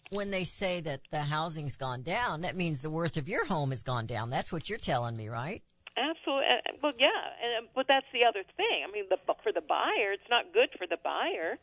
when 0.09 0.29
they 0.31 0.43
say 0.43 0.81
that 0.81 1.01
the 1.11 1.23
housing's 1.23 1.75
gone 1.75 2.03
down, 2.03 2.41
that 2.41 2.55
means 2.55 2.81
the 2.81 2.89
worth 2.89 3.17
of 3.17 3.27
your 3.27 3.45
home 3.45 3.71
has 3.71 3.81
gone 3.83 4.05
down. 4.05 4.29
That's 4.29 4.51
what 4.51 4.69
you're 4.69 4.77
telling 4.77 5.17
me, 5.17 5.29
right? 5.29 5.63
Absolutely. 5.97 6.47
Well, 6.81 6.93
yeah, 6.97 7.35
and, 7.43 7.67
but 7.75 7.87
that's 7.87 8.07
the 8.13 8.23
other 8.23 8.43
thing. 8.55 8.87
I 8.87 8.91
mean, 8.91 9.05
the, 9.09 9.17
for 9.43 9.51
the 9.51 9.61
buyer, 9.61 10.15
it's 10.15 10.29
not 10.29 10.53
good 10.53 10.69
for 10.77 10.87
the 10.87 10.97
buyer. 11.03 11.59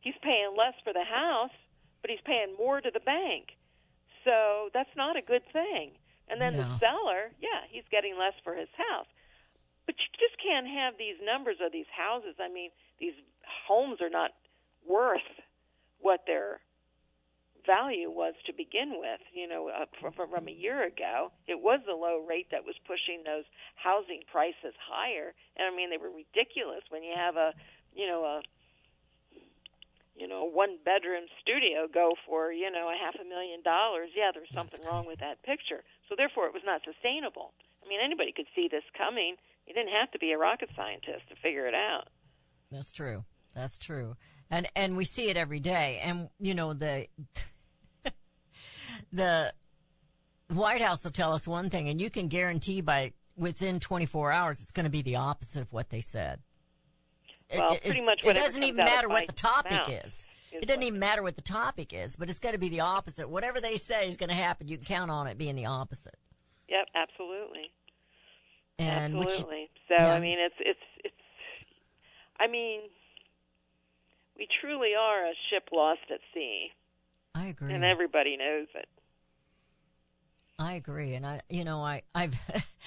He's 0.00 0.16
paying 0.22 0.56
less 0.56 0.74
for 0.82 0.92
the 0.92 1.04
house, 1.04 1.54
but 2.02 2.10
he's 2.10 2.22
paying 2.24 2.56
more 2.58 2.80
to 2.80 2.90
the 2.90 3.00
bank. 3.00 3.54
So 4.24 4.70
that's 4.74 4.90
not 4.96 5.16
a 5.16 5.22
good 5.22 5.44
thing. 5.52 5.92
And 6.28 6.40
then 6.40 6.54
Yeah. 6.54 6.66
the 6.66 6.78
seller, 6.78 7.32
yeah, 7.40 7.66
he's 7.70 7.86
getting 7.90 8.18
less 8.18 8.34
for 8.42 8.54
his 8.54 8.68
house. 8.76 9.06
But 9.86 9.94
you 9.98 10.06
just 10.18 10.38
can't 10.42 10.66
have 10.66 10.98
these 10.98 11.16
numbers 11.22 11.56
of 11.60 11.72
these 11.72 11.88
houses. 11.90 12.36
I 12.38 12.48
mean, 12.48 12.70
these 12.98 13.14
homes 13.66 14.00
are 14.00 14.10
not 14.10 14.32
worth 14.86 15.26
what 16.00 16.26
their 16.26 16.60
value 17.64 18.10
was 18.10 18.34
to 18.46 18.52
begin 18.52 18.98
with. 18.98 19.20
You 19.32 19.48
know, 19.48 19.68
uh, 19.68 19.86
from, 20.00 20.12
from 20.12 20.48
a 20.48 20.52
year 20.52 20.84
ago, 20.84 21.32
it 21.46 21.60
was 21.60 21.80
the 21.86 21.94
low 21.94 22.24
rate 22.26 22.48
that 22.50 22.64
was 22.64 22.76
pushing 22.86 23.22
those 23.24 23.44
housing 23.76 24.22
prices 24.30 24.74
higher. 24.78 25.34
And 25.56 25.68
I 25.68 25.72
mean, 25.74 25.90
they 25.90 25.98
were 25.98 26.12
ridiculous 26.12 26.82
when 26.90 27.02
you 27.02 27.14
have 27.16 27.36
a, 27.36 27.52
you 27.94 28.06
know, 28.06 28.24
a 28.24 28.42
you 30.20 30.28
know, 30.28 30.44
a 30.44 30.50
one 30.50 30.76
bedroom 30.84 31.24
studio 31.40 31.88
go 31.88 32.12
for, 32.28 32.52
you 32.52 32.70
know, 32.70 32.92
a 32.92 32.96
half 32.98 33.16
a 33.16 33.24
million 33.24 33.62
dollars. 33.62 34.10
Yeah, 34.14 34.30
there's 34.34 34.52
something 34.52 34.84
wrong 34.84 35.06
with 35.06 35.20
that 35.20 35.42
picture. 35.42 35.80
So 36.08 36.14
therefore 36.14 36.44
it 36.46 36.52
was 36.52 36.62
not 36.64 36.82
sustainable. 36.84 37.54
I 37.82 37.88
mean, 37.88 38.00
anybody 38.04 38.32
could 38.36 38.46
see 38.54 38.68
this 38.70 38.84
coming. 38.92 39.36
You 39.66 39.72
didn't 39.72 39.96
have 39.96 40.10
to 40.12 40.18
be 40.18 40.32
a 40.32 40.38
rocket 40.38 40.68
scientist 40.76 41.28
to 41.30 41.36
figure 41.40 41.66
it 41.66 41.74
out. 41.74 42.08
That's 42.70 42.92
true. 42.92 43.24
That's 43.54 43.78
true. 43.78 44.14
And 44.50 44.66
and 44.74 44.96
we 44.96 45.04
see 45.04 45.28
it 45.28 45.36
every 45.36 45.60
day. 45.60 46.00
And 46.02 46.28
you 46.40 46.54
know 46.54 46.72
the 46.72 47.06
the 49.12 49.52
White 50.48 50.82
House 50.82 51.04
will 51.04 51.12
tell 51.12 51.32
us 51.32 51.46
one 51.46 51.70
thing, 51.70 51.88
and 51.88 52.00
you 52.00 52.10
can 52.10 52.28
guarantee 52.28 52.80
by 52.80 53.12
within 53.36 53.80
24 53.80 54.32
hours 54.32 54.60
it's 54.60 54.72
going 54.72 54.84
to 54.84 54.90
be 54.90 55.02
the 55.02 55.16
opposite 55.16 55.62
of 55.62 55.72
what 55.72 55.90
they 55.90 56.00
said. 56.00 56.40
It- 57.48 57.58
Well, 57.58 57.72
it, 57.72 57.82
pretty 57.82 58.00
much 58.00 58.20
It 58.24 58.34
doesn't 58.34 58.62
even 58.62 58.84
matter 58.84 59.08
what 59.08 59.26
the 59.26 59.32
topic 59.32 59.72
mouth 59.72 59.88
is. 60.04 60.26
It 60.52 60.66
doesn't 60.66 60.82
even 60.82 60.98
matter 60.98 61.22
what 61.22 61.36
the 61.36 61.42
topic 61.42 61.92
is, 61.92 62.16
but 62.16 62.28
it's 62.28 62.40
going 62.40 62.54
to 62.54 62.58
be 62.58 62.68
the 62.68 62.80
opposite. 62.80 63.28
Whatever 63.28 63.60
they 63.60 63.76
say 63.76 64.08
is 64.08 64.16
going 64.16 64.30
to 64.30 64.34
happen. 64.34 64.66
You 64.66 64.76
can 64.76 64.84
count 64.84 65.10
on 65.10 65.28
it 65.28 65.38
being 65.38 65.54
the 65.54 65.66
opposite. 65.66 66.16
Yep, 66.68 66.88
absolutely. 66.94 67.70
And 68.78 69.16
which 69.18 69.28
absolutely. 69.28 69.70
so 69.88 69.94
yeah. 69.96 70.12
I 70.12 70.20
mean, 70.20 70.38
it's 70.40 70.54
it's 70.58 70.80
it's. 71.04 71.14
I 72.38 72.46
mean, 72.48 72.80
we 74.40 74.48
truly 74.62 74.92
are 74.98 75.26
a 75.26 75.34
ship 75.50 75.68
lost 75.70 76.00
at 76.10 76.20
sea, 76.32 76.68
I 77.34 77.48
agree. 77.48 77.74
and 77.74 77.84
everybody 77.84 78.38
knows 78.38 78.68
it. 78.74 78.88
I 80.58 80.74
agree, 80.74 81.14
and 81.14 81.26
I, 81.26 81.42
you 81.48 81.64
know, 81.64 81.82
I, 81.82 82.02
I've, 82.14 82.38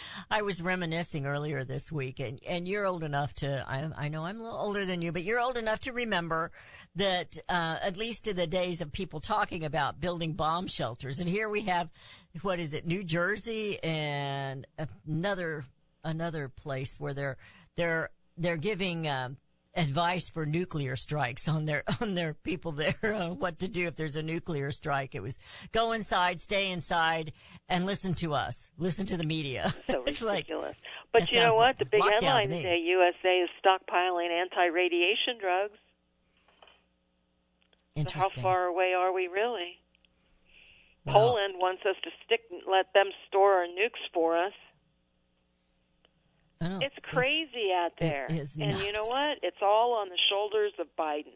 I 0.32 0.42
was 0.42 0.62
reminiscing 0.62 1.28
earlier 1.28 1.64
this 1.64 1.92
week, 1.92 2.20
and 2.20 2.40
and 2.48 2.68
you're 2.68 2.86
old 2.86 3.04
enough 3.04 3.36
to, 3.36 3.64
I, 3.68 3.88
I 3.96 4.08
know 4.10 4.26
I'm 4.26 4.40
a 4.40 4.44
little 4.44 4.58
older 4.58 4.84
than 4.84 5.04
you, 5.04 5.12
but 5.12 5.24
you're 5.24 5.40
old 5.40 5.58
enough 5.58 5.80
to 5.82 5.94
remember 5.94 6.52
that 6.96 7.38
uh, 7.48 7.78
at 7.84 7.98
least 7.98 8.28
in 8.28 8.36
the 8.36 8.48
days 8.48 8.82
of 8.82 8.92
people 8.92 9.20
talking 9.20 9.64
about 9.64 10.02
building 10.02 10.34
bomb 10.34 10.66
shelters, 10.68 11.20
and 11.20 11.30
here 11.30 11.50
we 11.50 11.62
have, 11.62 11.90
what 12.42 12.60
is 12.60 12.74
it, 12.74 12.88
New 12.88 13.04
Jersey, 13.04 13.80
and 13.84 14.66
another 15.08 15.66
another 16.04 16.50
place 16.50 17.00
where 17.00 17.14
they're 17.14 17.38
they're 17.76 18.10
they're 18.38 18.58
giving. 18.58 19.08
Um, 19.08 19.38
advice 19.76 20.30
for 20.30 20.46
nuclear 20.46 20.96
strikes 20.96 21.48
on 21.48 21.66
their 21.66 21.84
on 22.02 22.14
their 22.14 22.34
people 22.34 22.72
there 22.72 22.96
uh, 23.04 23.30
what 23.30 23.58
to 23.60 23.68
do 23.68 23.88
if 23.88 23.96
there's 23.96 24.16
a 24.16 24.22
nuclear 24.22 24.70
strike 24.72 25.16
it 25.16 25.22
was 25.22 25.40
go 25.72 25.92
inside 25.94 26.40
stay 26.40 26.70
inside 26.72 27.34
and 27.68 27.86
listen 27.86 28.14
to 28.14 28.34
us 28.36 28.70
listen 28.78 29.06
to 29.06 29.18
the 29.18 29.24
media 29.26 29.74
So 29.90 30.04
it's 30.06 30.22
like 30.22 30.46
ridiculous. 30.50 30.76
but 31.12 31.32
you 31.32 31.40
know 31.40 31.56
what? 31.56 31.68
like 31.68 31.78
The 31.80 31.86
big 31.86 32.02
headline 32.04 32.50
today: 32.50 32.78
USA 32.86 33.40
is 33.40 33.50
stockpiling 33.64 34.30
anti-radiation 34.30 35.40
drugs. 35.42 35.78
So 38.08 38.20
how 38.20 38.30
far 38.30 38.66
away 38.66 38.94
are 38.94 39.12
we 39.14 39.28
really? 39.28 39.80
Poland 41.06 41.56
wants 41.58 41.84
us 41.86 41.96
to 42.04 42.10
stick, 42.26 42.42
let 42.70 42.94
them 42.94 43.08
store 43.28 43.54
our 43.60 43.66
nukes 43.66 44.02
for 44.14 44.38
us. 44.38 44.54
It's 46.82 46.98
It- 46.98 47.04
crazy 47.04 47.72
out 47.74 47.94
there. 47.98 48.26
and 48.28 48.80
you 48.80 48.92
know 48.92 49.06
what? 49.06 49.40
It's 49.44 49.62
all 49.62 49.94
on 49.94 50.10
the 50.10 50.18
shoulders 50.30 50.74
of 50.80 50.88
Biden. 50.98 51.34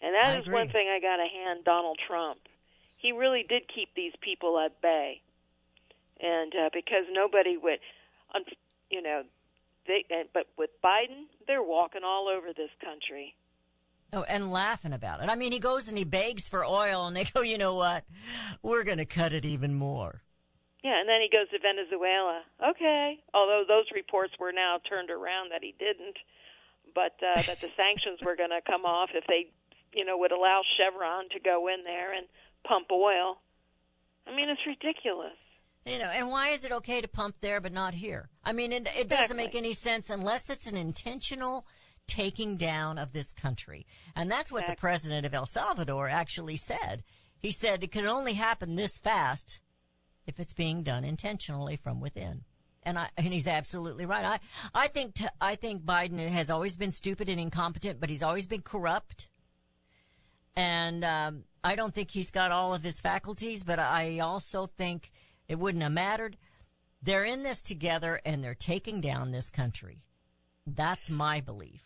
And 0.00 0.14
that 0.14 0.34
I 0.34 0.38
is 0.38 0.46
one 0.48 0.68
thing 0.68 0.88
I 0.88 0.98
got 1.00 1.16
to 1.16 1.28
hand 1.28 1.64
Donald 1.64 1.98
Trump. 2.06 2.40
He 2.96 3.12
really 3.12 3.44
did 3.48 3.62
keep 3.72 3.94
these 3.94 4.12
people 4.20 4.58
at 4.58 4.80
bay. 4.80 5.20
And 6.20 6.52
uh, 6.54 6.70
because 6.72 7.04
nobody 7.10 7.56
would, 7.56 7.78
un- 8.34 8.44
you 8.90 9.02
know, 9.02 9.22
they, 9.86 10.04
and, 10.10 10.28
but 10.32 10.46
with 10.56 10.70
Biden, 10.84 11.24
they're 11.46 11.62
walking 11.62 12.02
all 12.04 12.28
over 12.28 12.52
this 12.52 12.70
country. 12.84 13.34
Oh, 14.12 14.24
and 14.24 14.52
laughing 14.52 14.92
about 14.92 15.22
it. 15.22 15.30
I 15.30 15.36
mean, 15.36 15.52
he 15.52 15.58
goes 15.58 15.88
and 15.88 15.96
he 15.96 16.04
begs 16.04 16.48
for 16.48 16.64
oil, 16.64 17.06
and 17.06 17.16
they 17.16 17.24
go, 17.24 17.40
you 17.40 17.56
know 17.58 17.74
what? 17.74 18.04
We're 18.62 18.84
going 18.84 18.98
to 18.98 19.04
cut 19.06 19.32
it 19.32 19.44
even 19.44 19.74
more. 19.74 20.22
Yeah, 20.82 20.98
and 20.98 21.08
then 21.08 21.22
he 21.22 21.30
goes 21.30 21.48
to 21.50 21.62
Venezuela. 21.62 22.42
Okay, 22.58 23.18
although 23.32 23.62
those 23.66 23.86
reports 23.94 24.34
were 24.38 24.52
now 24.52 24.78
turned 24.88 25.10
around 25.10 25.50
that 25.52 25.62
he 25.62 25.74
didn't, 25.78 26.18
but 26.94 27.14
uh, 27.22 27.40
that 27.42 27.60
the 27.60 27.70
sanctions 27.78 28.18
were 28.24 28.34
going 28.34 28.50
to 28.50 28.60
come 28.66 28.84
off 28.84 29.10
if 29.14 29.24
they, 29.28 29.46
you 29.94 30.04
know, 30.04 30.18
would 30.18 30.32
allow 30.32 30.62
Chevron 30.76 31.28
to 31.30 31.40
go 31.40 31.68
in 31.68 31.84
there 31.84 32.12
and 32.12 32.26
pump 32.66 32.90
oil. 32.90 33.38
I 34.26 34.34
mean, 34.34 34.48
it's 34.48 34.66
ridiculous. 34.66 35.38
You 35.86 35.98
know, 35.98 36.10
and 36.10 36.28
why 36.28 36.48
is 36.50 36.64
it 36.64 36.72
okay 36.72 37.00
to 37.00 37.08
pump 37.08 37.36
there 37.40 37.60
but 37.60 37.72
not 37.72 37.94
here? 37.94 38.28
I 38.44 38.52
mean, 38.52 38.72
it, 38.72 38.88
it 38.96 39.08
doesn't 39.08 39.36
make 39.36 39.54
any 39.54 39.72
sense 39.72 40.10
unless 40.10 40.48
it's 40.48 40.68
an 40.70 40.76
intentional 40.76 41.64
taking 42.06 42.56
down 42.56 42.98
of 42.98 43.12
this 43.12 43.32
country. 43.32 43.86
And 44.14 44.30
that's 44.30 44.52
what 44.52 44.66
the 44.66 44.76
president 44.76 45.26
of 45.26 45.34
El 45.34 45.46
Salvador 45.46 46.08
actually 46.08 46.56
said. 46.56 47.02
He 47.38 47.50
said 47.50 47.82
it 47.82 47.92
can 47.92 48.06
only 48.06 48.34
happen 48.34 48.76
this 48.76 48.98
fast 48.98 49.60
if 50.26 50.38
it's 50.40 50.52
being 50.52 50.82
done 50.82 51.04
intentionally 51.04 51.76
from 51.76 52.00
within. 52.00 52.44
And 52.84 52.98
I, 52.98 53.08
and 53.16 53.32
he's 53.32 53.46
absolutely 53.46 54.06
right. 54.06 54.24
I, 54.24 54.38
I 54.74 54.88
think, 54.88 55.14
t- 55.14 55.26
I 55.40 55.54
think 55.54 55.84
Biden 55.84 56.28
has 56.28 56.50
always 56.50 56.76
been 56.76 56.90
stupid 56.90 57.28
and 57.28 57.38
incompetent, 57.40 58.00
but 58.00 58.10
he's 58.10 58.22
always 58.22 58.46
been 58.46 58.62
corrupt. 58.62 59.28
And, 60.56 61.04
um, 61.04 61.44
I 61.64 61.76
don't 61.76 61.94
think 61.94 62.10
he's 62.10 62.30
got 62.32 62.50
all 62.50 62.74
of 62.74 62.82
his 62.82 62.98
faculties, 62.98 63.62
but 63.62 63.78
I 63.78 64.18
also 64.18 64.66
think 64.66 65.12
it 65.48 65.58
wouldn't 65.58 65.82
have 65.82 65.92
mattered. 65.92 66.36
They're 67.00 67.24
in 67.24 67.44
this 67.44 67.62
together 67.62 68.20
and 68.24 68.42
they're 68.42 68.54
taking 68.54 69.00
down 69.00 69.30
this 69.30 69.48
country. 69.48 69.98
That's 70.66 71.08
my 71.08 71.40
belief. 71.40 71.82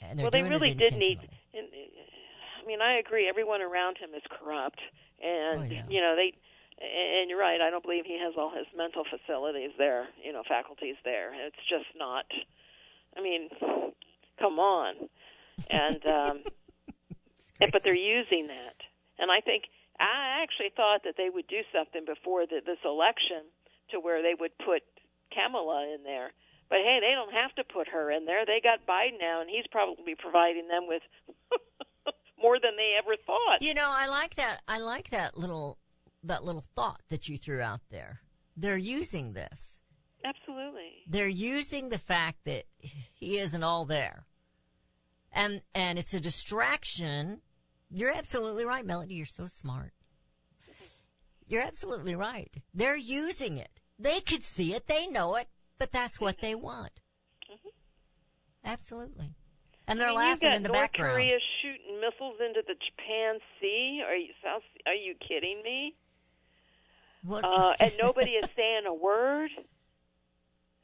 And 0.00 0.18
they're 0.18 0.24
well, 0.24 0.30
they 0.30 0.42
really 0.42 0.74
did 0.74 0.96
need. 0.96 1.18
I 1.54 2.66
mean, 2.66 2.80
I 2.80 2.98
agree. 2.98 3.28
Everyone 3.28 3.62
around 3.62 3.98
him 3.98 4.10
is 4.14 4.22
corrupt, 4.30 4.80
and 5.22 5.60
Oh, 5.60 5.64
yeah. 5.64 5.82
you 5.88 6.00
know 6.00 6.14
they. 6.16 6.34
And 6.80 7.30
you're 7.30 7.38
right. 7.38 7.60
I 7.60 7.70
don't 7.70 7.82
believe 7.84 8.04
he 8.04 8.18
has 8.18 8.34
all 8.36 8.50
his 8.50 8.66
mental 8.76 9.04
facilities 9.04 9.70
there. 9.78 10.08
You 10.22 10.32
know, 10.32 10.42
faculties 10.46 10.96
there. 11.04 11.32
It's 11.46 11.62
just 11.68 11.86
not. 11.96 12.26
I 13.16 13.22
mean, 13.22 13.48
come 14.38 14.58
on. 14.58 14.94
And 15.70 16.04
um, 16.10 16.42
but 17.70 17.82
they're 17.82 17.94
using 17.94 18.48
that, 18.48 18.76
and 19.18 19.30
I 19.30 19.40
think 19.40 19.64
I 19.98 20.42
actually 20.42 20.72
thought 20.74 21.02
that 21.04 21.14
they 21.16 21.30
would 21.30 21.46
do 21.46 21.62
something 21.72 22.04
before 22.04 22.46
the, 22.46 22.60
this 22.64 22.82
election 22.84 23.46
to 23.92 24.00
where 24.00 24.22
they 24.22 24.34
would 24.38 24.56
put 24.58 24.82
Kamala 25.32 25.94
in 25.94 26.02
there. 26.02 26.32
But 26.68 26.78
hey, 26.78 26.98
they 27.00 27.14
don't 27.14 27.32
have 27.32 27.54
to 27.56 27.64
put 27.64 27.88
her 27.88 28.10
in 28.10 28.24
there. 28.24 28.44
They 28.46 28.60
got 28.60 28.86
Biden 28.86 29.20
now, 29.20 29.40
and 29.40 29.50
he's 29.50 29.66
probably 29.70 30.14
providing 30.14 30.66
them 30.68 30.86
with 30.88 31.02
more 32.42 32.58
than 32.60 32.76
they 32.76 32.96
ever 32.98 33.14
thought. 33.24 33.62
You 33.62 33.74
know, 33.74 33.90
I 33.92 34.08
like 34.08 34.34
that. 34.36 34.62
I 34.66 34.78
like 34.78 35.10
that 35.10 35.36
little 35.36 35.78
that 36.24 36.44
little 36.44 36.64
thought 36.74 37.00
that 37.08 37.28
you 37.28 37.38
threw 37.38 37.60
out 37.60 37.80
there. 37.90 38.20
They're 38.56 38.76
using 38.76 39.32
this. 39.32 39.80
Absolutely. 40.24 41.04
They're 41.06 41.28
using 41.28 41.88
the 41.88 41.98
fact 41.98 42.38
that 42.44 42.64
he 43.12 43.38
isn't 43.38 43.62
all 43.62 43.84
there. 43.84 44.26
And 45.32 45.62
and 45.74 45.98
it's 45.98 46.14
a 46.14 46.20
distraction. 46.20 47.42
You're 47.90 48.14
absolutely 48.14 48.64
right, 48.64 48.86
Melody. 48.86 49.14
You're 49.14 49.26
so 49.26 49.46
smart. 49.46 49.92
You're 51.46 51.62
absolutely 51.62 52.14
right. 52.14 52.54
They're 52.72 52.96
using 52.96 53.58
it. 53.58 53.80
They 53.98 54.20
could 54.20 54.42
see 54.42 54.74
it. 54.74 54.86
They 54.86 55.06
know 55.06 55.36
it. 55.36 55.48
But 55.78 55.92
that's 55.92 56.20
what 56.20 56.40
they 56.40 56.54
want. 56.54 57.00
Absolutely. 58.64 59.34
And 59.86 60.00
they're 60.00 60.08
Mm-hmm. 60.08 60.18
I 60.18 60.22
mean, 60.22 60.30
laughing 60.30 60.52
in 60.54 60.62
the 60.62 60.68
North 60.70 60.80
background. 60.80 61.14
Korea 61.14 61.38
shooting 61.60 62.00
missiles 62.00 62.36
into 62.40 62.62
the 62.66 62.74
Japan 62.74 63.38
Sea. 63.60 64.02
Are 64.06 64.16
you 64.16 64.32
South? 64.42 64.62
Are 64.86 64.94
you 64.94 65.14
kidding 65.20 65.60
me? 65.62 65.94
Uh, 67.30 67.74
and 67.80 67.92
nobody 68.00 68.32
is 68.32 68.48
saying 68.56 68.82
a 68.86 68.94
word. 68.94 69.50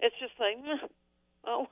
It's 0.00 0.16
just 0.18 0.32
like, 0.38 0.56
oh, 1.46 1.66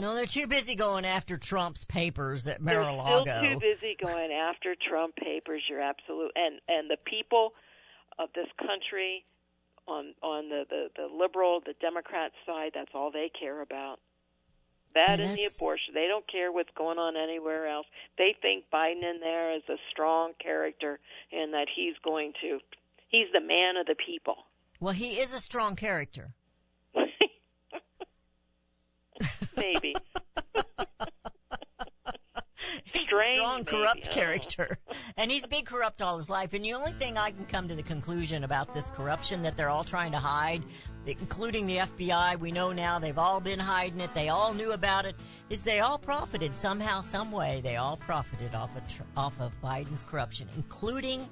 no, 0.00 0.14
they're 0.14 0.26
too 0.26 0.46
busy 0.46 0.74
going 0.74 1.04
after 1.04 1.36
Trump's 1.36 1.84
papers 1.84 2.46
at 2.46 2.64
they're 2.64 2.80
Mar-a-Lago. 2.80 3.22
still 3.22 3.52
too 3.52 3.58
busy 3.58 3.96
going 4.00 4.30
after 4.32 4.74
Trump 4.88 5.16
papers. 5.16 5.62
You're 5.68 5.80
absolute, 5.80 6.32
and 6.36 6.60
and 6.68 6.90
the 6.90 6.96
people 7.04 7.52
of 8.18 8.28
this 8.34 8.48
country 8.58 9.24
on 9.86 10.14
on 10.22 10.48
the 10.48 10.64
the, 10.68 10.88
the 10.96 11.08
liberal, 11.12 11.60
the 11.64 11.74
Democrat 11.80 12.32
side. 12.46 12.72
That's 12.74 12.90
all 12.94 13.10
they 13.10 13.30
care 13.38 13.60
about. 13.60 13.98
That 14.94 15.18
And 15.18 15.22
and 15.22 15.38
the 15.38 15.50
abortion. 15.56 15.94
They 15.94 16.06
don't 16.06 16.26
care 16.30 16.52
what's 16.52 16.70
going 16.76 16.98
on 16.98 17.16
anywhere 17.16 17.66
else. 17.66 17.86
They 18.16 18.36
think 18.40 18.66
Biden 18.72 19.02
in 19.02 19.18
there 19.20 19.56
is 19.56 19.62
a 19.68 19.76
strong 19.90 20.32
character 20.40 21.00
and 21.32 21.52
that 21.52 21.66
he's 21.74 21.94
going 22.04 22.32
to. 22.42 22.60
He's 23.14 23.30
the 23.32 23.40
man 23.40 23.76
of 23.76 23.86
the 23.86 23.94
people. 24.04 24.34
Well, 24.80 24.92
he 24.92 25.20
is 25.20 25.32
a 25.32 25.38
strong 25.38 25.76
character. 25.76 26.34
Maybe. 29.56 29.94
He's 32.92 33.06
Strange, 33.06 33.30
a 33.30 33.34
strong, 33.34 33.56
maybe. 33.58 33.70
corrupt 33.70 34.06
know. 34.06 34.12
character. 34.12 34.78
And 35.16 35.30
he's 35.30 35.46
been 35.46 35.64
corrupt 35.64 36.02
all 36.02 36.16
his 36.16 36.28
life. 36.30 36.54
And 36.54 36.64
the 36.64 36.72
only 36.72 36.92
thing 36.92 37.16
I 37.16 37.30
can 37.30 37.44
come 37.44 37.68
to 37.68 37.74
the 37.74 37.82
conclusion 37.82 38.42
about 38.42 38.74
this 38.74 38.90
corruption 38.90 39.42
that 39.42 39.56
they're 39.56 39.70
all 39.70 39.84
trying 39.84 40.12
to 40.12 40.18
hide, 40.18 40.64
including 41.06 41.66
the 41.66 41.78
FBI, 41.78 42.38
we 42.40 42.50
know 42.50 42.72
now 42.72 42.98
they've 42.98 43.18
all 43.18 43.40
been 43.40 43.58
hiding 43.60 44.00
it, 44.00 44.12
they 44.14 44.28
all 44.28 44.54
knew 44.54 44.72
about 44.72 45.06
it, 45.06 45.14
is 45.50 45.62
they 45.62 45.80
all 45.80 45.98
profited 45.98 46.56
somehow, 46.56 47.00
some 47.00 47.30
way. 47.30 47.60
They 47.62 47.76
all 47.76 47.96
profited 47.96 48.54
off 48.54 48.76
of, 48.76 48.82
off 49.16 49.40
of 49.40 49.52
Biden's 49.62 50.04
corruption, 50.04 50.48
including 50.56 51.28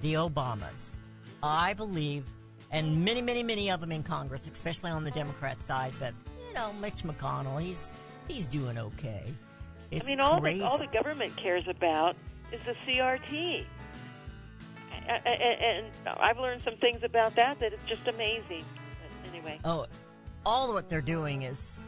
the 0.00 0.14
Obamas. 0.14 0.96
I 1.42 1.74
believe, 1.74 2.24
and 2.70 3.04
many, 3.04 3.20
many, 3.20 3.42
many 3.42 3.70
of 3.70 3.80
them 3.80 3.92
in 3.92 4.02
Congress, 4.02 4.48
especially 4.52 4.90
on 4.90 5.04
the 5.04 5.10
Democrat 5.10 5.62
side, 5.62 5.92
but, 5.98 6.14
you 6.48 6.54
know, 6.54 6.72
Mitch 6.74 7.02
McConnell, 7.02 7.60
he's, 7.60 7.90
he's 8.28 8.46
doing 8.46 8.78
okay. 8.78 9.24
It's 9.90 10.04
I 10.04 10.08
mean, 10.08 10.20
all 10.20 10.40
crazy. 10.40 10.60
the 10.60 10.64
all 10.64 10.78
the 10.78 10.86
government 10.86 11.36
cares 11.36 11.66
about 11.68 12.16
is 12.52 12.62
the 12.64 12.74
CRT. 12.86 13.64
And 15.08 15.86
I've 16.06 16.38
learned 16.38 16.62
some 16.62 16.76
things 16.76 17.02
about 17.02 17.34
that 17.34 17.58
that 17.60 17.72
it's 17.72 17.82
just 17.88 18.06
amazing. 18.06 18.64
But 19.22 19.34
anyway, 19.34 19.58
Oh, 19.64 19.86
all 20.46 20.72
what 20.72 20.88
they're 20.88 21.00
doing 21.00 21.42
is, 21.42 21.80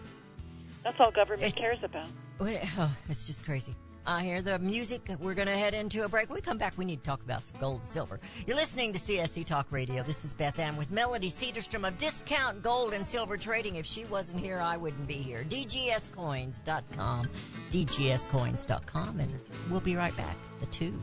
that's 0.83 0.99
all 1.01 1.11
government 1.11 1.55
cares 1.55 1.83
about. 1.83 2.09
oh, 2.41 2.91
it's 3.09 3.25
just 3.27 3.45
crazy. 3.45 3.75
I 4.07 4.23
hear 4.23 4.43
the 4.43 4.59
music. 4.59 5.11
We're 5.19 5.35
going 5.35 5.49
to 5.49 5.57
head 5.57 5.73
into 5.73 6.05
a 6.05 6.09
break. 6.09 6.29
When 6.29 6.35
we 6.35 6.41
come 6.43 6.59
back, 6.59 6.75
we 6.77 6.85
need 6.85 7.03
to 7.03 7.03
talk 7.03 7.23
about 7.23 7.47
some 7.47 7.59
gold 7.59 7.81
and 7.81 7.89
silver. 7.89 8.21
You're 8.47 8.57
listening 8.57 8.93
to 8.93 8.99
CSC 8.99 9.47
Talk 9.47 9.67
Radio. 9.71 10.03
This 10.03 10.25
is 10.25 10.35
Beth 10.35 10.59
Ann 10.59 10.77
with 10.77 10.91
Melody 10.91 11.31
Cederstrom 11.31 11.87
of 11.89 11.97
Discount 11.97 12.63
Gold 12.63 12.93
and 12.93 13.07
Silver 13.07 13.37
Trading. 13.37 13.77
If 13.77 13.87
she 13.87 14.05
wasn't 14.05 14.41
here, 14.41 14.61
I 14.61 14.77
wouldn't 14.77 15.07
be 15.07 15.15
here. 15.15 15.45
DGScoins.com. 15.49 17.29
DGScoins.com. 17.71 19.21
And 19.21 19.41
we'll 19.71 19.81
be 19.81 19.97
right 19.97 20.17
back. 20.17 20.37
The 20.61 20.67
two. 20.67 21.03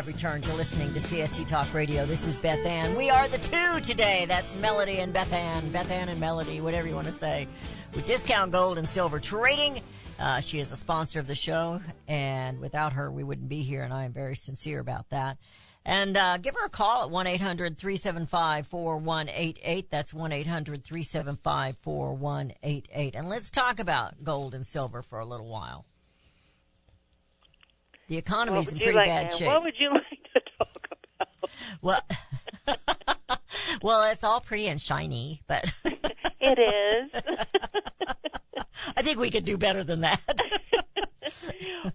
Have 0.00 0.06
returned 0.06 0.42
to 0.42 0.54
listening 0.54 0.90
to 0.94 0.98
CSC 0.98 1.46
Talk 1.46 1.74
Radio. 1.74 2.06
This 2.06 2.26
is 2.26 2.40
Beth 2.40 2.64
Ann. 2.64 2.96
We 2.96 3.10
are 3.10 3.28
the 3.28 3.36
two 3.36 3.80
today. 3.80 4.24
That's 4.26 4.54
Melody 4.54 4.96
and 4.96 5.12
Beth 5.12 5.30
Ann. 5.30 5.68
Beth 5.72 5.90
Ann 5.90 6.08
and 6.08 6.18
Melody, 6.18 6.62
whatever 6.62 6.88
you 6.88 6.94
want 6.94 7.06
to 7.08 7.12
say. 7.12 7.46
With 7.94 8.06
Discount 8.06 8.50
Gold 8.50 8.78
and 8.78 8.88
Silver 8.88 9.20
Trading. 9.20 9.82
Uh, 10.18 10.40
she 10.40 10.58
is 10.58 10.72
a 10.72 10.76
sponsor 10.76 11.20
of 11.20 11.26
the 11.26 11.34
show, 11.34 11.82
and 12.08 12.60
without 12.60 12.94
her, 12.94 13.10
we 13.10 13.22
wouldn't 13.22 13.50
be 13.50 13.60
here, 13.60 13.82
and 13.82 13.92
I 13.92 14.04
am 14.04 14.14
very 14.14 14.36
sincere 14.36 14.80
about 14.80 15.10
that. 15.10 15.36
And 15.84 16.16
uh, 16.16 16.38
give 16.38 16.54
her 16.54 16.64
a 16.64 16.70
call 16.70 17.02
at 17.02 17.10
1 17.10 17.26
800 17.26 17.76
375 17.76 18.68
4188. 18.68 19.90
That's 19.90 20.14
1 20.14 20.32
800 20.32 20.82
375 20.82 21.76
4188. 21.76 23.14
And 23.16 23.28
let's 23.28 23.50
talk 23.50 23.78
about 23.78 24.24
gold 24.24 24.54
and 24.54 24.66
silver 24.66 25.02
for 25.02 25.18
a 25.18 25.26
little 25.26 25.50
while. 25.50 25.84
The 28.10 28.18
economy's 28.18 28.72
in 28.72 28.78
pretty 28.80 28.92
like? 28.98 29.06
bad 29.06 29.30
now? 29.30 29.36
shape. 29.36 29.46
What 29.46 29.62
would 29.62 29.74
you 29.78 29.90
like 29.94 30.22
to 30.34 30.40
talk 30.58 30.86
about? 31.38 31.50
Well, 31.80 32.02
well, 33.82 34.10
it's 34.10 34.24
all 34.24 34.40
pretty 34.40 34.66
and 34.66 34.80
shiny, 34.80 35.42
but 35.46 35.72
It 36.40 36.58
is. 36.58 37.22
I 38.96 39.02
think 39.02 39.18
we 39.20 39.30
could 39.30 39.44
do 39.44 39.56
better 39.56 39.84
than 39.84 40.00
that. 40.00 40.20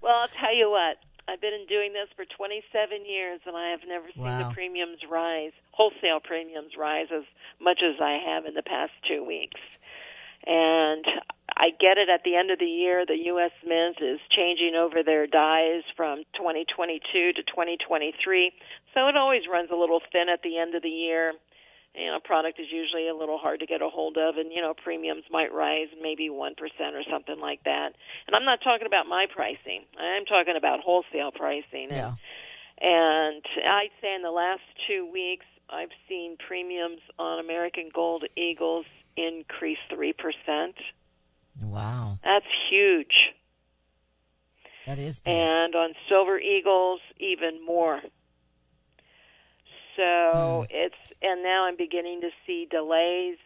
well, 0.02 0.14
I'll 0.22 0.28
tell 0.40 0.56
you 0.56 0.70
what. 0.72 0.98
I've 1.28 1.42
been 1.42 1.66
doing 1.68 1.92
this 1.92 2.08
for 2.16 2.24
27 2.38 3.04
years, 3.06 3.42
and 3.46 3.58
I 3.58 3.72
have 3.72 3.82
never 3.86 4.06
seen 4.14 4.24
Wow. 4.24 4.48
the 4.48 4.54
premiums 4.54 5.00
rise, 5.12 5.52
wholesale 5.72 6.22
premiums 6.24 6.74
rise 6.78 7.08
as 7.14 7.24
much 7.60 7.80
as 7.84 8.00
I 8.00 8.20
have 8.26 8.46
in 8.46 8.54
the 8.54 8.62
past 8.64 8.92
two 9.08 9.26
weeks. 9.26 9.60
And 10.46 11.06
I 11.58 11.72
get 11.72 11.98
it 11.98 12.10
at 12.10 12.22
the 12.24 12.36
end 12.36 12.52
of 12.52 12.60
the 12.60 12.70
year, 12.70 13.06
the 13.06 13.32
U.S. 13.34 13.52
Mint 13.66 13.98
is 14.02 14.20
changing 14.30 14.76
over 14.76 15.04
their 15.04 15.26
dies 15.26 15.84
from 15.96 16.24
2022 16.38 17.00
to 17.34 17.42
2023. 17.42 18.52
So 18.94 19.08
it 19.08 19.16
always 19.16 19.44
runs 19.52 19.70
a 19.72 19.76
little 19.76 20.02
thin 20.12 20.28
at 20.30 20.44
the 20.44 20.58
end 20.58 20.76
of 20.76 20.84
the 20.84 20.90
year. 20.90 21.34
You 21.96 22.12
know, 22.12 22.20
product 22.20 22.60
is 22.60 22.68
usually 22.70 23.08
a 23.08 23.16
little 23.16 23.38
hard 23.38 23.62
to 23.62 23.66
get 23.66 23.82
a 23.82 23.88
hold 23.88 24.18
of, 24.18 24.36
and 24.36 24.52
you 24.52 24.62
know, 24.62 24.74
premiums 24.76 25.24
might 25.32 25.54
rise 25.54 25.88
maybe 26.02 26.30
one 26.30 26.54
percent 26.54 26.92
or 26.94 27.04
something 27.10 27.40
like 27.40 27.64
that. 27.64 27.96
And 28.28 28.36
I'm 28.36 28.44
not 28.44 28.60
talking 28.62 28.86
about 28.86 29.08
my 29.08 29.28
pricing; 29.34 29.88
I'm 29.98 30.26
talking 30.26 30.56
about 30.58 30.82
wholesale 30.82 31.32
pricing. 31.32 31.88
Yeah. 31.90 32.20
and 32.82 33.42
I'd 33.64 33.96
say 34.02 34.14
in 34.14 34.24
the 34.24 34.36
last 34.36 34.68
two 34.90 35.08
weeks, 35.08 35.46
I've 35.70 35.96
seen 36.10 36.36
premiums 36.36 37.00
on 37.18 37.40
American 37.40 37.90
Gold 37.96 38.26
Eagles 38.36 38.86
increase 39.18 39.78
three 39.90 40.14
percent. 40.14 40.76
Wow. 41.62 42.20
That's 42.24 42.46
huge. 42.70 43.34
That 44.86 45.00
is 45.00 45.20
big. 45.20 45.34
And 45.34 45.76
on 45.76 45.94
Silver 46.08 46.40
Eagles, 46.40 47.00
even 47.18 47.66
more. 47.66 48.02
So 49.96 50.66
hmm. 50.68 50.76
it's, 50.76 50.96
and 51.22 51.44
now 51.44 51.66
I'm 51.66 51.78
beginning 51.78 52.22
to 52.22 52.30
see 52.46 52.68
delays 52.70 53.38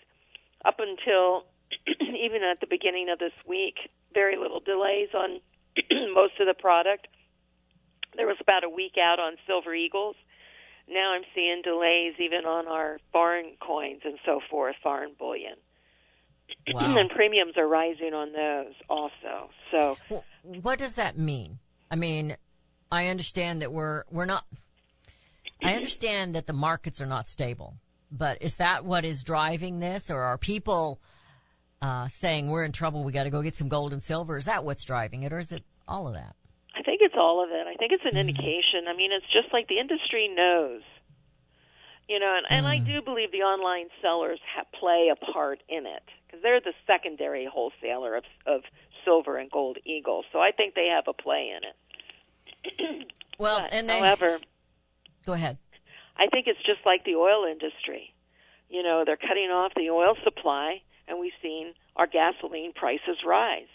up 0.65 0.79
until 0.79 1.45
even 2.01 2.43
at 2.43 2.59
the 2.59 2.67
beginning 2.67 3.09
of 3.09 3.19
this 3.19 3.33
week, 3.47 3.75
very 4.13 4.37
little 4.37 4.59
delays 4.59 5.09
on 5.13 5.39
most 6.13 6.33
of 6.39 6.47
the 6.47 6.55
product. 6.57 7.07
There 8.15 8.27
was 8.27 8.37
about 8.41 8.63
a 8.63 8.69
week 8.69 8.95
out 9.01 9.19
on 9.19 9.35
Silver 9.45 9.73
Eagles. 9.73 10.15
Now 10.89 11.13
I'm 11.13 11.23
seeing 11.35 11.61
delays 11.63 12.13
even 12.19 12.45
on 12.45 12.67
our 12.67 12.99
foreign 13.11 13.55
coins 13.65 14.01
and 14.03 14.17
so 14.25 14.39
forth, 14.49 14.75
foreign 14.81 15.13
bullion. 15.17 15.55
Wow. 16.73 16.97
and 16.97 17.09
premiums 17.11 17.53
are 17.57 17.67
rising 17.67 18.13
on 18.13 18.31
those 18.31 18.73
also. 18.89 19.49
So 19.71 19.97
Well, 20.09 20.25
what 20.43 20.79
does 20.79 20.95
that 20.95 21.17
mean? 21.17 21.59
I 21.91 21.95
mean, 21.95 22.37
I 22.91 23.07
understand 23.07 23.61
that 23.61 23.71
we're 23.71 24.03
we're 24.09 24.25
not. 24.25 24.45
I 25.63 25.75
understand 25.75 26.35
that 26.35 26.47
the 26.47 26.53
markets 26.53 27.01
are 27.01 27.05
not 27.05 27.27
stable, 27.27 27.75
but 28.11 28.41
is 28.41 28.57
that 28.57 28.85
what 28.85 29.05
is 29.05 29.23
driving 29.23 29.79
this, 29.79 30.09
or 30.09 30.21
are 30.21 30.37
people 30.37 30.99
uh, 31.81 32.07
saying 32.07 32.49
we're 32.49 32.63
in 32.63 32.71
trouble? 32.71 33.03
We 33.03 33.11
got 33.11 33.23
to 33.23 33.29
go 33.29 33.41
get 33.41 33.55
some 33.55 33.67
gold 33.67 33.93
and 33.93 34.01
silver. 34.01 34.37
Is 34.37 34.45
that 34.45 34.63
what's 34.63 34.83
driving 34.83 35.23
it, 35.23 35.33
or 35.33 35.39
is 35.39 35.51
it 35.51 35.63
all 35.87 36.07
of 36.07 36.13
that? 36.13 36.35
Think 36.99 37.11
it's 37.13 37.17
all 37.17 37.41
of 37.41 37.49
it. 37.51 37.65
I 37.65 37.75
think 37.75 37.93
it's 37.93 38.03
an 38.03 38.11
hmm. 38.11 38.27
indication. 38.29 38.87
I 38.89 38.93
mean, 38.93 39.11
it's 39.13 39.25
just 39.31 39.53
like 39.53 39.69
the 39.69 39.79
industry 39.79 40.27
knows. 40.27 40.81
You 42.09 42.19
know, 42.19 42.35
and, 42.35 42.45
and 42.49 42.67
I 42.67 42.79
hmm. 42.79 42.85
do 42.85 43.01
believe 43.01 43.31
the 43.31 43.43
online 43.43 43.87
sellers 44.01 44.39
ha- 44.53 44.65
play 44.77 45.09
a 45.11 45.15
part 45.15 45.63
in 45.69 45.85
it 45.85 46.03
because 46.25 46.43
they're 46.43 46.59
the 46.59 46.73
secondary 46.85 47.47
wholesaler 47.51 48.15
of, 48.15 48.23
of 48.45 48.61
silver 49.05 49.37
and 49.37 49.49
gold 49.49 49.77
eagles. 49.85 50.25
So 50.33 50.39
I 50.39 50.51
think 50.51 50.75
they 50.75 50.87
have 50.93 51.05
a 51.07 51.13
play 51.13 51.53
in 51.55 51.63
it. 51.63 53.07
Well, 53.39 53.61
But, 53.61 53.73
and 53.73 53.89
they, 53.89 53.99
however, 53.99 54.39
go 55.25 55.31
ahead. 55.31 55.57
I 56.17 56.27
think 56.27 56.47
it's 56.47 56.59
just 56.65 56.79
like 56.85 57.05
the 57.05 57.15
oil 57.15 57.45
industry. 57.49 58.13
You 58.67 58.83
know, 58.83 59.03
they're 59.05 59.15
cutting 59.15 59.49
off 59.49 59.71
the 59.77 59.91
oil 59.91 60.15
supply, 60.25 60.81
and 61.07 61.21
we've 61.21 61.31
seen 61.41 61.73
our 61.95 62.05
gasoline 62.05 62.73
prices 62.73 63.23
rise. 63.25 63.71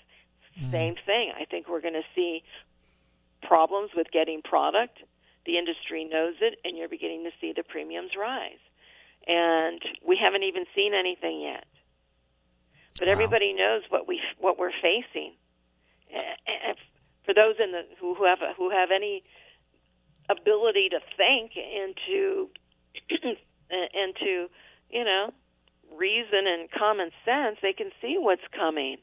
Hmm. 0.59 0.71
Same 0.71 0.95
thing. 1.07 1.33
I 1.35 1.47
think 1.47 1.69
we're 1.69 1.81
going 1.81 1.95
to 1.95 2.05
see 2.15 2.43
problems 3.45 3.91
with 3.97 4.09
getting 4.13 4.43
product. 4.43 4.99
The 5.47 5.59
industry 5.59 6.05
knows 6.05 6.35
it, 6.41 6.59
and 6.65 6.77
you're 6.77 6.89
beginning 6.89 7.25
to 7.25 7.31
see 7.41 7.53
the 7.55 7.63
premiums 7.63 8.13
rise. 8.19 8.63
And 9.27 9.81
we 10.07 10.17
haven't 10.21 10.43
even 10.43 10.65
seen 10.75 10.95
anything 10.95 11.41
yet. 11.43 11.67
But 12.99 13.09
Wow. 13.09 13.13
everybody 13.13 13.53
knows 13.53 13.83
what 13.91 14.07
we 14.09 14.21
what 14.39 14.59
we're 14.59 14.73
facing. 14.83 15.35
And 16.11 16.77
For 17.25 17.35
those 17.35 17.57
in 17.59 17.73
the 17.73 17.83
who 18.01 18.15
who 18.15 18.25
have 18.25 18.39
who 18.57 18.71
have 18.71 18.91
any 18.91 19.25
ability 20.29 20.91
to 20.91 21.01
think 21.17 21.53
and 21.57 21.97
to 22.07 22.51
and 23.71 24.15
to 24.17 24.49
you 24.91 25.05
know 25.05 25.33
reason 25.93 26.47
and 26.47 26.71
common 26.71 27.11
sense, 27.25 27.59
they 27.63 27.73
can 27.73 27.91
see 28.01 28.17
what's 28.19 28.47
coming. 28.57 28.99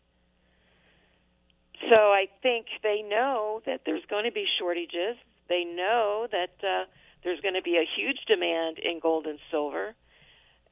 So 1.90 1.96
I 1.96 2.28
think 2.42 2.68
they 2.84 3.02
know 3.02 3.62
that 3.66 3.82
there's 3.86 4.06
going 4.10 4.26
to 4.26 4.32
be 4.32 4.46
shortages. 4.60 5.18
They 5.50 5.64
know 5.64 6.28
that 6.32 6.52
uh, 6.64 6.86
there's 7.24 7.40
going 7.42 7.56
to 7.56 7.62
be 7.62 7.78
a 7.78 7.86
huge 7.98 8.20
demand 8.28 8.78
in 8.78 9.00
gold 9.00 9.26
and 9.26 9.40
silver, 9.50 9.94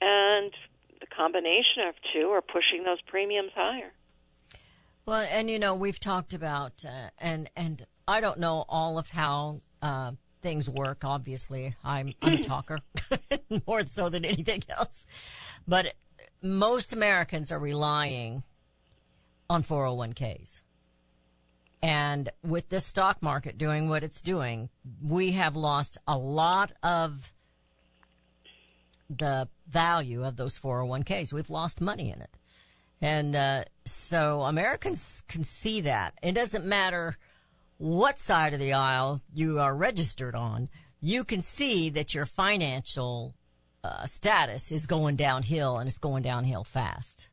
and 0.01 0.51
the 0.99 1.07
combination 1.07 1.87
of 1.87 1.95
two 2.13 2.29
are 2.29 2.41
pushing 2.41 2.83
those 2.83 3.01
premiums 3.01 3.51
higher. 3.55 3.91
Well, 5.05 5.25
and 5.29 5.49
you 5.49 5.57
know, 5.57 5.73
we've 5.73 5.99
talked 5.99 6.33
about, 6.33 6.85
uh, 6.85 7.09
and 7.17 7.49
and 7.55 7.85
I 8.07 8.21
don't 8.21 8.39
know 8.39 8.65
all 8.69 8.97
of 8.97 9.09
how 9.09 9.61
uh, 9.81 10.11
things 10.41 10.69
work. 10.69 11.03
Obviously, 11.03 11.75
I'm 11.83 12.13
I'm 12.21 12.33
a 12.33 12.43
talker 12.43 12.79
more 13.67 13.85
so 13.85 14.09
than 14.09 14.25
anything 14.25 14.63
else. 14.69 15.07
But 15.67 15.95
most 16.41 16.93
Americans 16.93 17.51
are 17.51 17.59
relying 17.59 18.43
on 19.49 19.63
401ks. 19.63 20.61
And 21.81 22.29
with 22.43 22.69
this 22.69 22.85
stock 22.85 23.21
market 23.21 23.57
doing 23.57 23.87
what 23.87 24.03
it's 24.03 24.21
doing, 24.21 24.69
we 25.01 25.31
have 25.31 25.55
lost 25.55 25.97
a 26.07 26.17
lot 26.17 26.73
of 26.83 27.33
the 29.09 29.47
value 29.67 30.25
of 30.25 30.35
those 30.35 30.59
401ks. 30.59 31.33
We've 31.33 31.49
lost 31.49 31.81
money 31.81 32.11
in 32.11 32.21
it. 32.21 32.37
And 33.01 33.35
uh, 33.35 33.63
so 33.85 34.41
Americans 34.41 35.23
can 35.27 35.43
see 35.43 35.81
that. 35.81 36.13
It 36.21 36.33
doesn't 36.33 36.65
matter 36.65 37.15
what 37.77 38.19
side 38.19 38.53
of 38.53 38.59
the 38.59 38.73
aisle 38.73 39.21
you 39.33 39.59
are 39.59 39.73
registered 39.73 40.35
on, 40.35 40.69
you 40.99 41.23
can 41.23 41.41
see 41.41 41.89
that 41.91 42.13
your 42.13 42.25
financial 42.25 43.33
uh, 43.85 44.05
status 44.05 44.71
is 44.71 44.85
going 44.85 45.15
downhill 45.15 45.77
and 45.77 45.87
it's 45.87 45.97
going 45.97 46.21
downhill 46.21 46.65
fast. 46.65 47.28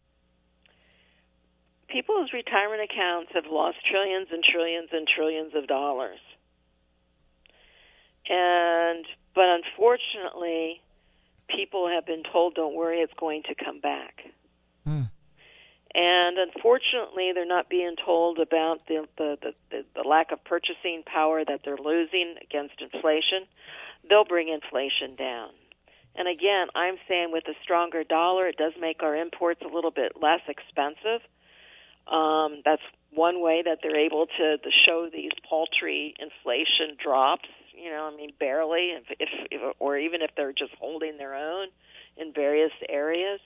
People's 1.89 2.33
retirement 2.33 2.83
accounts 2.83 3.31
have 3.35 3.45
lost 3.51 3.79
trillions 3.89 4.29
and 4.31 4.43
trillions 4.43 4.89
and 4.93 5.07
trillions 5.07 5.55
of 5.55 5.67
dollars. 5.67 6.19
And 8.29 9.05
but 9.35 9.45
unfortunately, 9.45 10.81
people 11.49 11.89
have 11.89 12.05
been 12.07 12.23
told, 12.33 12.55
"Don't 12.55 12.75
worry, 12.75 13.01
it's 13.01 13.13
going 13.15 13.43
to 13.45 13.55
come 13.55 13.81
back." 13.81 14.25
Hmm. 14.85 15.03
And 15.95 16.37
unfortunately, 16.39 17.33
they're 17.35 17.47
not 17.47 17.71
being 17.71 17.97
told 18.05 18.39
about 18.39 18.87
the, 18.87 19.09
the, 19.17 19.39
the, 19.41 19.53
the, 19.71 19.85
the 19.95 20.07
lack 20.07 20.31
of 20.31 20.45
purchasing 20.45 21.03
power 21.07 21.43
that 21.43 21.61
they're 21.65 21.79
losing 21.79 22.35
against 22.43 22.83
inflation. 22.83 23.49
They'll 24.07 24.27
bring 24.27 24.49
inflation 24.49 25.17
down. 25.17 25.51
And 26.15 26.29
again, 26.29 26.69
I'm 26.75 26.97
saying 27.09 27.33
with 27.33 27.45
a 27.49 27.55
stronger 27.63 28.05
dollar, 28.05 28.47
it 28.49 28.59
does 28.59 28.73
make 28.79 29.03
our 29.03 29.17
imports 29.17 29.63
a 29.63 29.75
little 29.75 29.91
bit 29.91 30.13
less 30.21 30.41
expensive. 30.49 31.23
Um, 32.07 32.63
that's 32.65 32.83
one 33.13 33.41
way 33.41 33.63
that 33.65 33.79
they're 33.83 33.99
able 33.99 34.27
to, 34.27 34.59
to 34.59 34.71
show 34.87 35.09
these 35.13 35.33
paltry 35.49 36.15
inflation 36.19 36.97
drops. 37.03 37.49
You 37.75 37.91
know, 37.91 38.11
I 38.13 38.17
mean, 38.17 38.33
barely, 38.39 38.93
if, 38.97 39.05
if, 39.19 39.29
if 39.51 39.77
or 39.79 39.99
even 39.99 40.23
if 40.23 40.31
they're 40.37 40.53
just 40.53 40.73
holding 40.79 41.19
their 41.19 41.35
own 41.35 41.69
in 42.17 42.33
various 42.33 42.73
areas. 42.89 43.41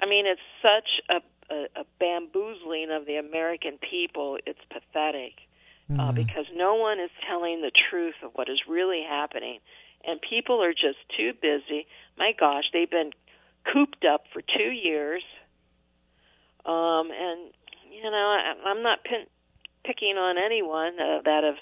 I 0.00 0.06
mean, 0.06 0.26
it's 0.26 0.40
such 0.62 1.00
a, 1.08 1.54
a, 1.54 1.80
a 1.80 1.84
bamboozling 1.98 2.90
of 2.90 3.06
the 3.06 3.16
American 3.16 3.78
people. 3.78 4.38
It's 4.46 4.60
pathetic 4.70 5.32
uh, 5.98 6.12
because 6.12 6.46
no 6.54 6.74
one 6.74 6.98
is 6.98 7.10
telling 7.28 7.62
the 7.62 7.70
truth 7.90 8.16
of 8.24 8.32
what 8.34 8.48
is 8.48 8.58
really 8.68 9.02
happening, 9.08 9.60
and 10.04 10.20
people 10.20 10.62
are 10.62 10.72
just 10.72 10.98
too 11.16 11.32
busy. 11.40 11.86
My 12.18 12.32
gosh, 12.38 12.64
they've 12.72 12.90
been 12.90 13.12
cooped 13.72 14.04
up 14.04 14.24
for 14.32 14.42
two 14.42 14.70
years, 14.70 15.22
um, 16.64 17.10
and 17.10 17.52
you 17.96 18.10
know, 18.10 18.16
I, 18.16 18.54
I'm 18.68 18.82
not 18.82 19.04
pin, 19.04 19.26
picking 19.84 20.16
on 20.16 20.36
anyone 20.38 20.94
uh, 21.00 21.22
that 21.24 21.44
have 21.44 21.56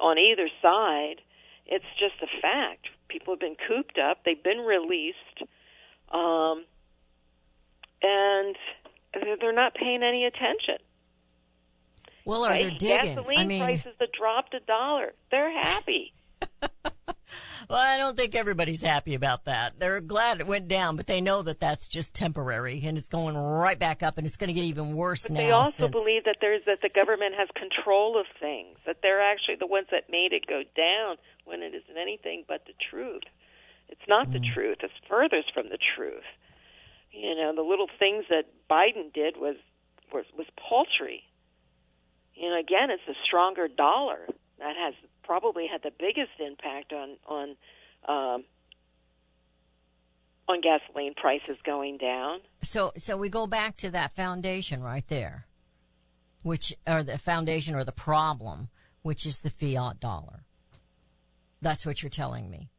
on 0.00 0.18
either 0.18 0.48
side. 0.62 1.20
It's 1.66 1.84
just 1.98 2.14
a 2.22 2.40
fact. 2.40 2.86
People 3.08 3.34
have 3.34 3.40
been 3.40 3.56
cooped 3.66 3.98
up. 3.98 4.24
They've 4.24 4.42
been 4.42 4.60
released. 4.60 5.42
Um, 6.10 6.64
and 8.02 8.56
they're- 9.14 9.52
not 9.52 9.74
paying 9.74 10.02
any 10.02 10.24
attention. 10.24 10.78
Well, 12.24 12.44
are 12.44 12.50
Right? 12.50 12.62
they're 12.62 12.78
digging. 12.78 13.14
Gasoline 13.16 13.38
I 13.38 13.44
mean, 13.44 13.62
prices 13.62 13.94
that 13.98 14.12
dropped 14.12 14.54
a 14.54 14.60
dollar. 14.60 15.14
They're 15.30 15.50
happy. 15.50 16.12
Well, 17.68 17.78
I 17.78 17.98
don't 17.98 18.16
think 18.16 18.34
everybody's 18.34 18.82
happy 18.82 19.14
about 19.14 19.44
that. 19.44 19.78
They're 19.78 20.00
glad 20.00 20.40
it 20.40 20.46
went 20.46 20.68
down, 20.68 20.96
but 20.96 21.06
they 21.06 21.20
know 21.20 21.42
that 21.42 21.60
that's 21.60 21.86
just 21.86 22.14
temporary 22.14 22.80
and 22.84 22.96
it's 22.96 23.08
going 23.08 23.36
right 23.36 23.78
back 23.78 24.02
up 24.02 24.18
and 24.18 24.26
it's 24.26 24.36
going 24.36 24.48
to 24.48 24.54
get 24.54 24.64
even 24.64 24.94
worse 24.94 25.24
But 25.28 25.34
now. 25.34 25.40
they 25.40 25.50
also 25.50 25.84
since- 25.84 25.90
believe 25.92 26.24
that 26.24 26.36
there's 26.40 26.64
that 26.66 26.80
the 26.82 26.88
government 26.88 27.34
has 27.38 27.48
control 27.54 28.18
of 28.18 28.26
things. 28.40 28.78
That 28.86 28.98
they're 29.02 29.20
actually 29.22 29.56
the 29.60 29.66
ones 29.66 29.86
that 29.90 30.04
made 30.10 30.32
it 30.32 30.46
go 30.46 30.62
down 30.76 31.16
when 31.44 31.62
it 31.62 31.74
isn't 31.74 31.96
anything 32.00 32.44
but 32.48 32.64
the 32.66 32.74
truth. 32.90 33.22
It's 33.88 34.06
not 34.08 34.28
Mm. 34.28 34.32
the 34.34 34.40
truth. 34.54 34.78
It's 34.82 34.92
furthest 35.08 35.52
from 35.54 35.68
the 35.70 35.78
truth. 35.96 36.24
You 37.10 37.34
know, 37.34 37.54
the 37.54 37.62
little 37.62 37.88
things 37.98 38.24
that 38.28 38.44
Biden 38.70 39.12
did 39.12 39.36
was 39.36 39.56
was 40.12 40.24
was 40.36 40.46
paltry. 40.56 41.24
You 42.34 42.50
know, 42.50 42.58
again, 42.58 42.90
it's 42.90 43.02
the 43.06 43.14
stronger 43.26 43.66
dollar 43.68 44.26
that 44.58 44.76
has 44.76 44.94
probably 45.28 45.66
had 45.70 45.82
the 45.82 45.92
biggest 45.96 46.40
impact 46.40 46.92
on 46.92 47.16
on 47.28 47.56
um, 48.08 48.44
on 50.48 50.60
gasoline 50.62 51.14
prices 51.14 51.58
going 51.64 51.98
down. 51.98 52.40
So, 52.62 52.92
so 52.96 53.16
we 53.18 53.28
go 53.28 53.46
back 53.46 53.76
to 53.78 53.90
that 53.90 54.14
foundation 54.14 54.82
right 54.82 55.06
there, 55.08 55.46
which, 56.42 56.74
or 56.86 57.02
the 57.02 57.18
foundation 57.18 57.74
or 57.74 57.84
the 57.84 57.92
problem, 57.92 58.68
which 59.02 59.26
is 59.26 59.40
the 59.40 59.50
fiat 59.50 60.00
dollar. 60.00 60.44
That's 61.60 61.84
what 61.84 62.02
you're 62.02 62.08
telling 62.08 62.50
me. 62.50 62.70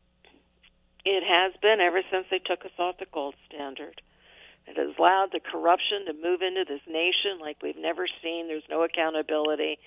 It 1.05 1.23
has 1.23 1.53
been 1.61 1.79
ever 1.79 2.01
since 2.11 2.25
they 2.31 2.39
took 2.39 2.65
us 2.65 2.71
off 2.79 2.97
the 2.97 3.05
gold 3.13 3.35
standard. 3.47 4.01
It 4.65 4.77
has 4.77 4.95
allowed 4.97 5.29
the 5.31 5.39
corruption 5.39 6.05
to 6.07 6.13
move 6.13 6.41
into 6.41 6.65
this 6.67 6.81
nation 6.87 7.39
like 7.39 7.57
we've 7.61 7.77
never 7.77 8.07
seen. 8.23 8.47
There's 8.47 8.63
no 8.69 8.83
accountability. 8.83 9.77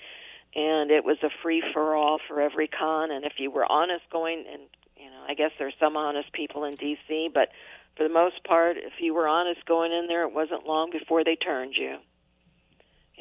And 0.54 0.90
it 0.90 1.04
was 1.04 1.16
a 1.22 1.30
free 1.42 1.62
for 1.72 1.94
all 1.94 2.18
for 2.28 2.40
every 2.40 2.68
con. 2.68 3.10
And 3.10 3.24
if 3.24 3.34
you 3.38 3.50
were 3.50 3.64
honest 3.64 4.04
going, 4.10 4.44
and, 4.52 4.62
you 4.96 5.06
know, 5.06 5.24
I 5.26 5.34
guess 5.34 5.50
there's 5.58 5.74
some 5.80 5.96
honest 5.96 6.32
people 6.32 6.64
in 6.64 6.74
D.C., 6.74 7.30
but 7.32 7.48
for 7.96 8.02
the 8.04 8.12
most 8.12 8.44
part, 8.44 8.76
if 8.76 8.94
you 9.00 9.14
were 9.14 9.28
honest 9.28 9.64
going 9.66 9.92
in 9.92 10.06
there, 10.08 10.24
it 10.24 10.32
wasn't 10.34 10.66
long 10.66 10.90
before 10.90 11.24
they 11.24 11.36
turned 11.36 11.74
you. 11.76 11.96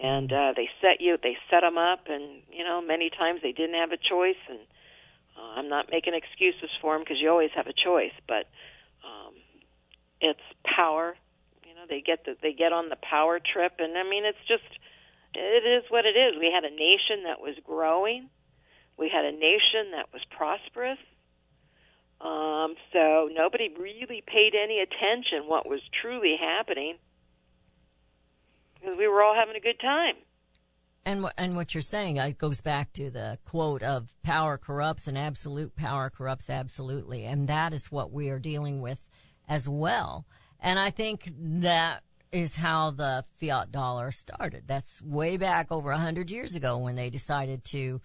And 0.02 0.32
uh, 0.32 0.54
they 0.56 0.70
set 0.82 1.00
you, 1.00 1.17
they 1.22 1.38
set 1.50 1.62
them 1.62 1.78
up, 1.78 2.08
and, 2.08 2.41
you 2.52 2.63
know, 2.63 2.82
many 2.82 3.10
times 3.10 3.41
they 3.44 3.52
didn't 3.52 3.76
have 3.76 3.91
a 3.91 3.98
choice. 3.98 4.39
And 4.50 4.60
uh, 5.38 5.60
I'm 5.60 5.70
not 5.70 5.91
making 5.91 6.13
excuses 6.13 6.70
for 6.82 6.96
them 6.96 7.04
because 7.04 7.17
you 7.22 7.30
always 7.30 7.52
have 7.56 7.67
a 7.67 7.74
choice, 7.74 8.15
but 8.28 8.48
um, 9.06 9.36
it's 10.20 10.39
power. 10.65 11.15
You 11.63 11.76
know, 11.76 11.84
they 11.88 12.02
get 12.02 12.26
the, 12.26 12.36
they 12.41 12.54
get 12.54 12.74
on 12.74 12.89
the 12.89 12.98
power 12.98 13.39
trip, 13.39 13.74
and 13.80 13.98
I 13.98 14.04
mean, 14.04 14.26
it's 14.26 14.41
just 14.48 14.67
it 15.34 15.65
is 15.65 15.84
what 15.89 16.06
it 16.06 16.17
is. 16.17 16.39
We 16.39 16.52
had 16.54 16.63
a 16.63 16.74
nation 16.74 17.24
that 17.26 17.41
was 17.41 17.56
growing. 17.65 18.30
We 18.98 19.10
had 19.10 19.26
a 19.26 19.32
nation 19.32 19.91
that 19.96 20.12
was 20.13 20.22
prosperous. 20.30 21.00
Um, 22.20 22.76
so 22.94 23.30
nobody 23.34 23.70
really 23.80 24.24
paid 24.26 24.54
any 24.54 24.80
attention 24.80 25.48
what 25.48 25.67
was 25.67 25.82
truly 26.02 26.38
happening 26.39 26.98
because 28.80 28.96
we 28.98 29.08
were 29.08 29.24
all 29.24 29.36
having 29.36 29.56
a 29.56 29.60
good 29.60 29.80
time. 29.80 30.15
And 31.04 31.24
what 31.24 31.34
and 31.36 31.56
what 31.56 31.74
you're 31.74 31.82
saying 31.82 32.20
uh, 32.20 32.30
goes 32.38 32.62
back 32.62 32.94
to 32.94 33.10
the 33.10 33.39
quote 33.44 33.82
of 33.82 34.13
power 34.22 34.60
corrupts 34.60 35.08
and 35.08 35.17
absolute 35.17 35.76
power 35.76 36.12
corrupts 36.12 36.48
absolutely, 36.48 37.26
and 37.26 37.48
that 37.48 37.74
is 37.74 37.91
what 37.91 38.12
we 38.12 38.30
are 38.30 38.38
dealing 38.38 38.82
with 38.82 39.08
as 39.48 39.67
well. 39.67 40.28
And 40.60 40.78
I 40.78 40.91
think 40.91 41.32
that 41.36 42.04
is 42.32 42.56
how 42.56 42.91
the 42.91 43.24
fiat 43.39 43.72
dollar 43.72 44.12
started. 44.12 44.63
That's 44.67 45.02
way 45.02 45.38
back 45.38 45.72
over 45.72 45.91
a 45.91 45.98
hundred 45.98 46.32
years 46.32 46.56
ago 46.56 46.78
when 46.78 46.96
they 46.96 47.10
decided 47.10 47.63
to 47.65 48.02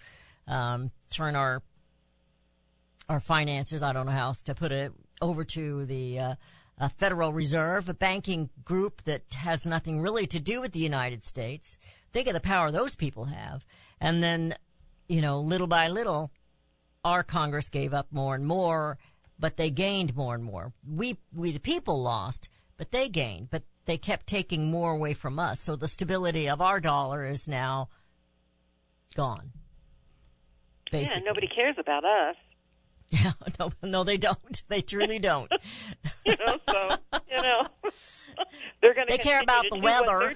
um, 0.48 0.90
turn 1.10 1.36
our 1.36 1.62
our 3.08 3.20
finances. 3.20 3.82
I 3.82 3.92
don't 3.92 4.06
know 4.06 4.12
how 4.12 4.26
else 4.26 4.42
to 4.44 4.54
put 4.54 4.72
it 4.72 4.92
over 5.20 5.44
to 5.44 5.86
the 5.86 6.18
uh, 6.18 6.34
uh, 6.78 6.88
Federal 6.88 7.32
Reserve, 7.32 7.88
a 7.88 7.94
banking 7.94 8.50
group 8.64 9.02
that 9.04 9.22
has 9.34 9.66
nothing 9.66 10.00
really 10.00 10.26
to 10.26 10.40
do 10.40 10.60
with 10.60 10.72
the 10.72 10.80
United 10.80 11.24
States. 11.24 11.78
Think 12.12 12.26
of 12.26 12.34
the 12.34 12.40
power 12.40 12.70
those 12.70 12.94
people 12.96 13.26
have. 13.26 13.64
And 14.00 14.22
then, 14.22 14.54
you 15.08 15.20
know, 15.20 15.40
little 15.40 15.66
by 15.66 15.88
little, 15.88 16.30
our 17.04 17.22
Congress 17.22 17.68
gave 17.68 17.94
up 17.94 18.08
more 18.10 18.34
and 18.34 18.46
more, 18.46 18.98
but 19.38 19.56
they 19.56 19.70
gained 19.70 20.16
more 20.16 20.34
and 20.34 20.44
more. 20.44 20.72
We, 20.86 21.18
we 21.32 21.52
the 21.52 21.60
people 21.60 22.02
lost, 22.02 22.48
but 22.76 22.90
they 22.90 23.08
gained, 23.08 23.50
but 23.50 23.62
they 23.86 23.96
kept 23.98 24.26
taking 24.26 24.70
more 24.70 24.92
away 24.92 25.14
from 25.14 25.38
us. 25.38 25.60
So 25.60 25.76
the 25.76 25.88
stability 25.88 26.48
of 26.48 26.60
our 26.60 26.80
dollar 26.80 27.24
is 27.24 27.48
now 27.48 27.88
gone. 29.14 29.52
Basically. 30.92 31.22
Yeah, 31.22 31.28
nobody 31.28 31.46
cares 31.48 31.76
about 31.78 32.04
us. 32.04 32.36
Yeah, 33.08 33.32
no, 33.58 33.72
no, 33.82 34.04
they 34.04 34.16
don't. 34.16 34.62
They 34.68 34.80
truly 34.80 35.18
don't. 35.18 35.50
You 36.26 36.34
know, 36.44 36.58
so 36.68 36.96
you 37.30 37.40
know, 37.40 37.68
they're 38.82 38.94
going 38.94 39.06
to. 39.06 39.16
They 39.16 39.18
care 39.18 39.40
about 39.40 39.64
the 39.70 39.78
weather. 39.78 40.34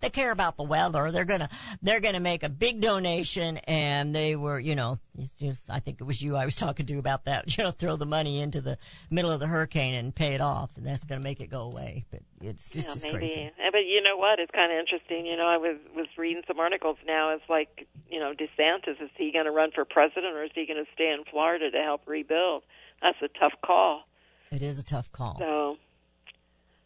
They 0.00 0.10
care 0.10 0.30
about 0.30 0.56
the 0.56 0.62
weather. 0.62 1.10
They're 1.10 1.24
gonna 1.24 1.48
they're 1.82 2.00
gonna 2.00 2.20
make 2.20 2.42
a 2.42 2.48
big 2.48 2.80
donation, 2.80 3.58
and 3.58 4.14
they 4.14 4.36
were, 4.36 4.58
you 4.58 4.74
know, 4.74 4.98
it's 5.18 5.34
just, 5.34 5.70
I 5.70 5.80
think 5.80 6.00
it 6.00 6.04
was 6.04 6.22
you 6.22 6.36
I 6.36 6.44
was 6.44 6.56
talking 6.56 6.86
to 6.86 6.98
about 6.98 7.24
that. 7.24 7.44
You 7.56 7.64
know, 7.64 7.70
throw 7.70 7.96
the 7.96 8.06
money 8.06 8.40
into 8.42 8.60
the 8.60 8.76
middle 9.10 9.30
of 9.30 9.40
the 9.40 9.46
hurricane 9.46 9.94
and 9.94 10.14
pay 10.14 10.34
it 10.34 10.42
off, 10.42 10.76
and 10.76 10.86
that's 10.86 11.04
gonna 11.04 11.22
make 11.22 11.40
it 11.40 11.48
go 11.48 11.62
away. 11.62 12.04
But 12.10 12.20
it's 12.42 12.72
just 12.72 12.88
yeah, 12.88 12.92
just 12.92 13.04
maybe. 13.06 13.18
crazy. 13.18 13.46
Uh, 13.46 13.70
But 13.72 13.86
you 13.86 14.02
know 14.02 14.16
what? 14.16 14.38
It's 14.38 14.50
kind 14.50 14.70
of 14.72 14.78
interesting. 14.78 15.26
You 15.26 15.36
know, 15.36 15.46
I 15.46 15.56
was 15.56 15.76
was 15.94 16.06
reading 16.18 16.42
some 16.46 16.60
articles 16.60 16.96
now. 17.06 17.30
It's 17.34 17.48
like, 17.48 17.86
you 18.10 18.20
know, 18.20 18.32
DeSantis 18.34 19.00
is 19.02 19.10
he 19.16 19.32
going 19.32 19.46
to 19.46 19.50
run 19.50 19.70
for 19.74 19.84
president 19.84 20.34
or 20.34 20.44
is 20.44 20.50
he 20.54 20.66
going 20.66 20.82
to 20.84 20.90
stay 20.92 21.10
in 21.10 21.24
Florida 21.30 21.70
to 21.70 21.78
help 21.78 22.02
rebuild? 22.06 22.62
That's 23.02 23.18
a 23.22 23.28
tough 23.38 23.54
call. 23.64 24.02
It 24.50 24.62
is 24.62 24.78
a 24.78 24.84
tough 24.84 25.10
call. 25.12 25.36
So, 25.38 25.76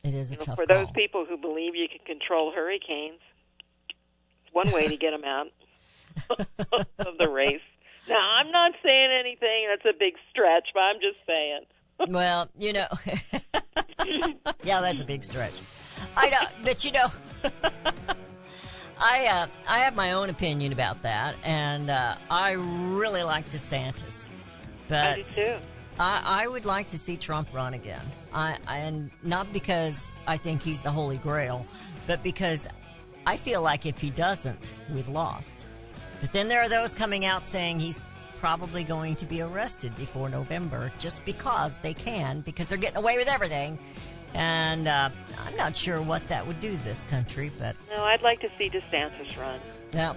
It 0.03 0.15
is 0.15 0.31
a 0.31 0.35
you 0.35 0.39
know, 0.39 0.45
tough 0.45 0.57
for 0.57 0.67
call. 0.67 0.79
those 0.79 0.91
people 0.95 1.27
who 1.29 1.37
believe 1.37 1.75
you 1.75 1.87
can 1.89 2.05
control 2.07 2.53
hurricanes, 2.55 3.21
it's 4.45 4.55
one 4.55 4.71
way 4.73 4.87
to 4.89 4.97
get 4.97 5.11
them 5.11 5.25
out 5.25 5.49
of 6.99 7.19
the 7.19 7.29
race. 7.29 7.61
Now, 8.09 8.19
I'm 8.19 8.51
not 8.51 8.73
saying 8.83 9.11
anything. 9.21 9.69
That's 9.69 9.95
a 9.95 9.99
big 9.99 10.15
stretch, 10.31 10.69
but 10.75 10.81
I'm 10.81 10.97
just 10.97 11.19
saying. 11.27 11.61
Well, 12.09 12.49
you 12.59 12.73
know, 12.73 12.87
yeah, 14.65 14.81
that's 14.81 15.03
a 15.03 15.05
big 15.05 15.23
stretch. 15.23 15.53
I 16.17 16.31
know, 16.31 16.47
but 16.65 16.83
you 16.83 16.93
know, 16.93 17.09
I 18.99 19.27
uh, 19.27 19.47
I 19.69 19.81
have 19.81 19.95
my 19.95 20.13
own 20.13 20.31
opinion 20.31 20.73
about 20.73 21.03
that, 21.03 21.35
and 21.45 21.91
uh, 21.91 22.15
I 22.31 22.53
really 22.53 23.23
like 23.23 23.51
DeSantis, 23.51 24.25
I 24.91 25.17
do 25.17 25.23
but 25.23 25.25
too. 25.27 25.57
I, 26.01 26.23
I 26.45 26.49
would 26.49 26.65
like 26.65 26.89
to 26.89 26.99
see 26.99 27.19
Trump 27.19 27.49
run 27.53 27.75
again. 27.75 28.01
I 28.33 28.57
and 28.67 29.11
not 29.23 29.53
because 29.53 30.11
I 30.27 30.39
think 30.39 30.63
he's 30.63 30.81
the 30.81 30.91
holy 30.91 31.19
grail, 31.19 31.67
but 32.07 32.23
because 32.23 32.67
I 33.27 33.37
feel 33.37 33.61
like 33.61 33.85
if 33.85 33.99
he 33.99 34.09
doesn't, 34.09 34.71
we've 34.95 35.09
lost. 35.09 35.67
But 36.23 36.33
then 36.33 36.49
there 36.49 36.63
are 36.63 36.71
those 36.71 36.95
coming 36.95 37.27
out 37.27 37.47
saying 37.47 37.81
he's 37.81 38.03
probably 38.39 38.83
going 38.83 39.15
to 39.17 39.27
be 39.27 39.43
arrested 39.43 39.95
before 39.97 40.31
November 40.31 40.91
just 40.99 41.23
because 41.27 41.79
they 41.81 41.93
can, 41.93 42.41
because 42.41 42.69
they're 42.69 42.79
getting 42.79 42.97
away 42.97 43.19
with 43.19 43.29
everything. 43.29 43.79
And 44.33 44.89
uh, 44.89 45.11
I'm 45.45 45.57
not 45.57 45.77
sure 45.77 46.01
what 46.01 46.27
that 46.29 46.47
would 46.47 46.61
do 46.63 46.71
to 46.71 46.85
this 46.85 47.05
country, 47.05 47.51
but 47.59 47.77
No, 47.95 48.05
I'd 48.05 48.23
like 48.23 48.41
to 48.41 48.49
see 48.57 48.71
DeSantis 48.71 49.39
run 49.39 49.61
no, 49.93 50.17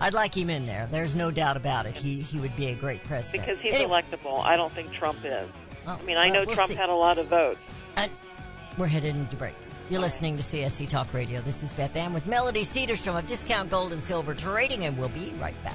I'd 0.00 0.14
like 0.14 0.36
him 0.36 0.48
in 0.50 0.64
there. 0.66 0.88
There's 0.90 1.14
no 1.14 1.30
doubt 1.30 1.56
about 1.56 1.86
it. 1.86 1.96
He 1.96 2.20
he 2.20 2.38
would 2.38 2.54
be 2.56 2.66
a 2.66 2.74
great 2.74 3.02
president 3.04 3.44
because 3.46 3.60
he's 3.60 3.74
Anyway, 3.74 4.02
electable. 4.02 4.44
I 4.44 4.56
don't 4.56 4.72
think 4.72 4.92
Trump 4.92 5.18
is. 5.24 5.48
oh, 5.86 5.98
I 6.00 6.04
mean, 6.04 6.16
I 6.16 6.26
well, 6.26 6.34
know 6.40 6.44
we'll 6.46 6.54
Trump 6.54 6.70
see. 6.70 6.74
had 6.76 6.88
a 6.88 6.94
lot 6.94 7.18
of 7.18 7.26
votes. 7.26 7.58
And 7.96 8.10
we're 8.76 8.86
headed 8.86 9.16
into 9.16 9.34
break. 9.36 9.54
You're 9.90 10.00
listening 10.00 10.36
to 10.36 10.42
CSC 10.42 10.88
Talk 10.88 11.12
Radio. 11.14 11.40
This 11.40 11.62
is 11.62 11.72
Beth 11.72 11.96
Ann 11.96 12.12
with 12.12 12.26
Melody 12.26 12.62
Cederstrom 12.62 13.18
of 13.18 13.26
Discount 13.26 13.70
Gold 13.70 13.92
and 13.92 14.04
Silver 14.04 14.34
Trading, 14.34 14.84
and 14.84 14.96
we'll 14.98 15.08
be 15.08 15.32
right 15.40 15.54
back. 15.64 15.74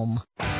home. 0.00 0.59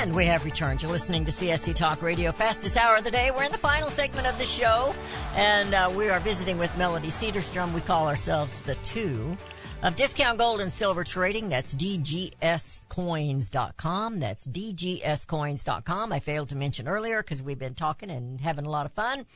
And 0.00 0.14
we 0.14 0.26
have 0.26 0.44
returned. 0.44 0.80
You're 0.80 0.92
listening 0.92 1.24
to 1.24 1.32
CSC 1.32 1.74
Talk 1.74 2.02
Radio, 2.02 2.30
fastest 2.30 2.76
hour 2.76 2.98
of 2.98 3.02
the 3.02 3.10
day. 3.10 3.32
We're 3.32 3.42
in 3.42 3.50
the 3.50 3.58
final 3.58 3.90
segment 3.90 4.28
of 4.28 4.38
the 4.38 4.44
show, 4.44 4.94
and 5.34 5.74
uh, 5.74 5.92
we 5.92 6.08
are 6.08 6.20
visiting 6.20 6.56
with 6.56 6.78
Melody 6.78 7.08
Cederstrom. 7.08 7.74
We 7.74 7.80
call 7.80 8.06
ourselves 8.06 8.60
the 8.60 8.76
two 8.76 9.36
of 9.82 9.96
Discount 9.96 10.38
Gold 10.38 10.60
and 10.60 10.72
Silver 10.72 11.02
Trading. 11.02 11.48
That's 11.48 11.74
dgscoins.com. 11.74 14.20
That's 14.20 14.46
dgscoins.com. 14.46 16.12
I 16.12 16.20
failed 16.20 16.50
to 16.50 16.56
mention 16.56 16.86
earlier 16.86 17.20
because 17.20 17.42
we've 17.42 17.58
been 17.58 17.74
talking 17.74 18.12
and 18.12 18.40
having 18.40 18.66
a 18.66 18.70
lot 18.70 18.86
of 18.86 18.92
fun. 18.92 19.26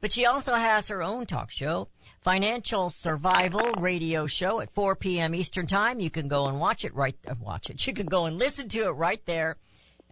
But 0.00 0.12
she 0.12 0.24
also 0.24 0.54
has 0.54 0.86
her 0.86 1.02
own 1.02 1.26
talk 1.26 1.50
show, 1.50 1.88
Financial 2.20 2.90
Survival 2.90 3.72
Radio 3.72 4.28
Show 4.28 4.60
at 4.60 4.70
4 4.70 4.94
p.m. 4.94 5.34
Eastern 5.34 5.66
Time. 5.66 5.98
You 5.98 6.10
can 6.10 6.28
go 6.28 6.46
and 6.46 6.60
watch 6.60 6.84
it 6.84 6.94
right, 6.94 7.16
uh, 7.26 7.34
watch 7.40 7.70
it. 7.70 7.84
You 7.84 7.92
can 7.92 8.06
go 8.06 8.26
and 8.26 8.38
listen 8.38 8.68
to 8.68 8.86
it 8.86 8.92
right 8.92 9.26
there 9.26 9.56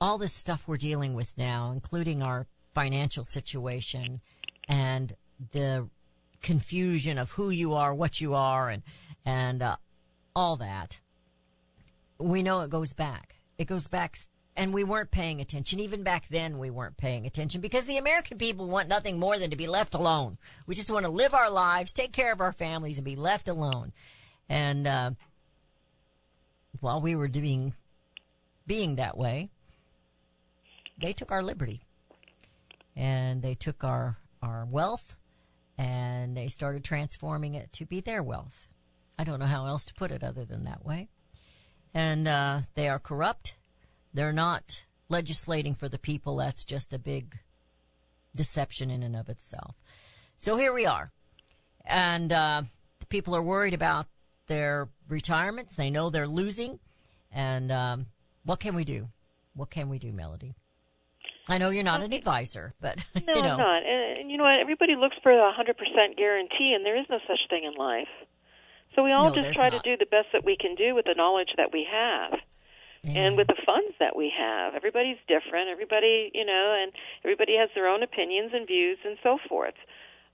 all 0.00 0.16
this 0.16 0.32
stuff 0.32 0.66
we're 0.66 0.78
dealing 0.78 1.12
with 1.12 1.36
now, 1.36 1.70
including 1.70 2.22
our 2.22 2.46
financial 2.74 3.24
situation 3.24 4.22
and 4.68 5.14
the 5.52 5.86
confusion 6.40 7.18
of 7.18 7.32
who 7.32 7.50
you 7.50 7.74
are, 7.74 7.94
what 7.94 8.22
you 8.22 8.34
are, 8.34 8.70
and 8.70 8.82
and 9.26 9.62
uh, 9.62 9.76
all 10.34 10.56
that. 10.56 10.98
We 12.18 12.42
know 12.42 12.60
it 12.60 12.70
goes 12.70 12.94
back. 12.94 13.35
It 13.58 13.66
goes 13.66 13.88
back, 13.88 14.18
and 14.56 14.74
we 14.74 14.84
weren't 14.84 15.10
paying 15.10 15.40
attention. 15.40 15.80
Even 15.80 16.02
back 16.02 16.28
then, 16.28 16.58
we 16.58 16.70
weren't 16.70 16.96
paying 16.96 17.26
attention 17.26 17.60
because 17.60 17.86
the 17.86 17.96
American 17.96 18.36
people 18.36 18.68
want 18.68 18.88
nothing 18.88 19.18
more 19.18 19.38
than 19.38 19.50
to 19.50 19.56
be 19.56 19.66
left 19.66 19.94
alone. 19.94 20.36
We 20.66 20.74
just 20.74 20.90
want 20.90 21.06
to 21.06 21.10
live 21.10 21.32
our 21.32 21.50
lives, 21.50 21.92
take 21.92 22.12
care 22.12 22.32
of 22.32 22.40
our 22.40 22.52
families, 22.52 22.98
and 22.98 23.04
be 23.04 23.16
left 23.16 23.48
alone. 23.48 23.92
And 24.48 24.86
uh, 24.86 25.10
while 26.80 27.00
we 27.00 27.16
were 27.16 27.28
doing, 27.28 27.74
being 28.66 28.96
that 28.96 29.16
way, 29.16 29.50
they 31.00 31.12
took 31.12 31.32
our 31.32 31.42
liberty, 31.42 31.82
and 32.94 33.42
they 33.42 33.54
took 33.54 33.84
our 33.84 34.18
our 34.42 34.66
wealth, 34.66 35.16
and 35.78 36.36
they 36.36 36.48
started 36.48 36.84
transforming 36.84 37.54
it 37.54 37.72
to 37.72 37.86
be 37.86 38.00
their 38.00 38.22
wealth. 38.22 38.68
I 39.18 39.24
don't 39.24 39.40
know 39.40 39.46
how 39.46 39.66
else 39.66 39.86
to 39.86 39.94
put 39.94 40.10
it 40.10 40.22
other 40.22 40.44
than 40.44 40.64
that 40.64 40.84
way 40.84 41.08
and 41.96 42.28
uh, 42.28 42.60
they 42.74 42.88
are 42.90 42.98
corrupt. 42.98 43.54
they're 44.12 44.30
not 44.30 44.84
legislating 45.08 45.74
for 45.74 45.88
the 45.88 45.98
people. 45.98 46.36
That's 46.36 46.64
just 46.64 46.92
a 46.92 46.98
big 46.98 47.38
deception 48.34 48.90
in 48.90 49.02
and 49.02 49.16
of 49.16 49.30
itself. 49.30 49.76
So 50.36 50.58
here 50.58 50.74
we 50.74 50.84
are. 50.84 51.10
And 51.86 52.30
uh, 52.32 52.62
the 53.00 53.06
people 53.06 53.34
are 53.34 53.42
worried 53.42 53.72
about 53.72 54.08
their 54.46 54.90
retirements. 55.08 55.74
They 55.74 55.88
know 55.88 56.10
they're 56.10 56.28
losing. 56.28 56.80
And 57.32 57.72
um, 57.72 58.06
what 58.44 58.60
can 58.60 58.74
we 58.74 58.84
do? 58.84 59.08
What 59.54 59.70
can 59.70 59.88
we 59.88 59.98
do, 59.98 60.12
Melody? 60.12 60.54
I 61.48 61.56
know 61.56 61.70
you're 61.70 61.82
not 61.82 62.02
an 62.02 62.12
advisor, 62.12 62.74
but 62.78 63.06
No, 63.26 63.34
you 63.34 63.42
know, 63.42 63.52
I'm 63.52 63.58
not. 63.58 63.82
And, 63.86 64.20
and 64.20 64.30
you 64.30 64.36
know 64.36 64.44
what? 64.44 64.60
Everybody 64.60 64.96
looks 64.96 65.16
for 65.22 65.32
a 65.32 65.52
100% 65.52 66.16
guarantee, 66.18 66.74
and 66.74 66.84
there 66.84 66.98
is 66.98 67.06
no 67.08 67.20
such 67.26 67.40
thing 67.48 67.62
in 67.64 67.72
life. 67.74 68.08
So 68.96 69.04
we 69.04 69.12
all 69.12 69.28
No, 69.30 69.34
just 69.42 69.54
try 69.54 69.68
not. 69.68 69.84
to 69.84 69.90
do 69.90 69.96
the 69.96 70.08
best 70.10 70.32
that 70.32 70.44
we 70.44 70.56
can 70.56 70.74
do 70.74 70.94
with 70.96 71.04
the 71.04 71.14
knowledge 71.14 71.52
that 71.56 71.70
we 71.72 71.84
have. 71.84 72.40
and 73.14 73.36
with 73.36 73.46
the 73.46 73.54
funds 73.64 73.94
that 74.00 74.16
we 74.16 74.30
have. 74.36 74.74
Everybody's 74.74 75.18
different. 75.28 75.68
Everybody, 75.68 76.32
you 76.34 76.44
know, 76.44 76.74
and 76.82 76.90
everybody 77.22 77.54
has 77.56 77.70
their 77.72 77.86
own 77.86 78.02
opinions 78.02 78.50
and 78.52 78.66
views 78.66 78.98
and 79.04 79.16
so 79.22 79.38
forth. 79.48 79.76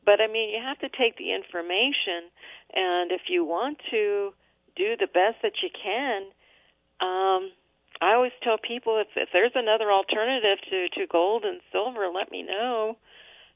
But 0.07 0.23
I 0.23 0.27
mean, 0.27 0.49
you 0.49 0.63
have 0.63 0.79
to 0.79 0.89
take 0.89 1.19
the 1.19 1.35
information, 1.35 2.31
and 2.73 3.13
if 3.13 3.29
you 3.29 3.45
want 3.45 3.79
to 3.91 4.33
do 4.75 4.97
the 4.97 5.07
best 5.07 5.43
that 5.43 5.61
you 5.63 5.69
can, 5.69 6.23
um, 7.01 7.53
I 8.01 8.15
always 8.15 8.33
tell 8.43 8.57
people 8.57 8.99
if, 8.99 9.09
if 9.17 9.29
there's 9.35 9.53
another 9.55 9.93
alternative 9.93 10.59
to 10.71 10.89
to 10.97 11.07
gold 11.07 11.45
and 11.45 11.61
silver, 11.71 12.09
let 12.09 12.31
me 12.33 12.43
know. 12.43 12.97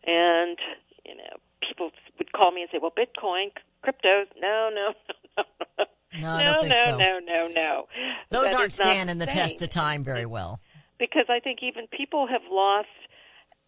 And 0.04 0.58
you 1.06 1.16
know, 1.16 1.40
people 1.66 1.90
would 2.18 2.32
call 2.32 2.52
me 2.52 2.62
and 2.62 2.70
say, 2.72 2.78
"Well, 2.80 2.92
Bitcoin, 2.96 3.50
cryptos, 3.84 4.26
no, 4.40 4.70
no, 4.74 4.92
no, 5.38 5.44
no." 5.78 5.84
No, 6.18 6.30
I 6.32 6.44
no, 6.44 6.60
no, 6.62 6.68
so. 6.68 6.96
no, 6.96 7.18
no, 7.24 7.48
no. 7.48 7.88
those 8.30 8.44
That 8.46 8.54
aren't 8.56 8.72
standing 8.72 9.18
the 9.18 9.26
test 9.26 9.60
of 9.60 9.68
time 9.68 10.02
very 10.02 10.24
well. 10.24 10.60
Because 10.98 11.26
I 11.28 11.40
think 11.40 11.58
even 11.62 11.86
people 11.88 12.26
have 12.26 12.42
lost. 12.50 12.88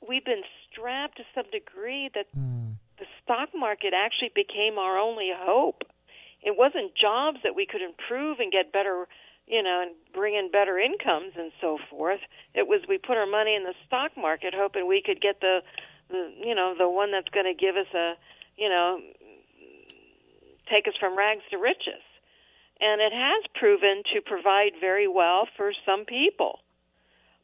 We've 0.06 0.24
been 0.24 0.42
strapped 0.70 1.18
to 1.18 1.24
some 1.34 1.44
degree 1.50 2.08
that 2.14 2.26
Hmm. 2.32 2.72
the 2.98 3.06
stock 3.22 3.50
market 3.54 3.92
actually 3.92 4.30
became 4.34 4.78
our 4.78 4.96
only 4.98 5.30
hope. 5.34 5.82
It 6.40 6.56
wasn't 6.56 6.94
jobs 6.94 7.40
that 7.42 7.54
we 7.54 7.66
could 7.66 7.82
improve 7.82 8.38
and 8.38 8.50
get 8.50 8.72
better, 8.72 9.08
you 9.46 9.62
know, 9.62 9.82
and 9.82 9.90
bring 10.14 10.34
in 10.34 10.50
better 10.50 10.78
incomes 10.78 11.32
and 11.36 11.50
so 11.60 11.78
forth. 11.90 12.20
It 12.54 12.66
was 12.68 12.80
we 12.88 12.96
put 12.96 13.16
our 13.18 13.26
money 13.26 13.54
in 13.56 13.64
the 13.64 13.74
stock 13.86 14.16
market 14.16 14.54
hoping 14.56 14.86
we 14.86 15.02
could 15.04 15.20
get 15.20 15.40
the, 15.40 15.60
the 16.10 16.32
you 16.38 16.54
know, 16.54 16.74
the 16.78 16.88
one 16.88 17.12
that's 17.12 17.28
going 17.30 17.46
to 17.46 17.54
give 17.54 17.76
us 17.76 17.92
a, 17.94 18.14
you 18.56 18.68
know, 18.68 19.00
take 20.70 20.86
us 20.88 20.94
from 20.98 21.16
rags 21.16 21.42
to 21.50 21.56
riches. 21.58 22.02
And 22.80 23.00
it 23.00 23.12
has 23.12 23.44
proven 23.54 24.02
to 24.14 24.20
provide 24.20 24.72
very 24.80 25.08
well 25.08 25.48
for 25.56 25.72
some 25.84 26.04
people. 26.04 26.60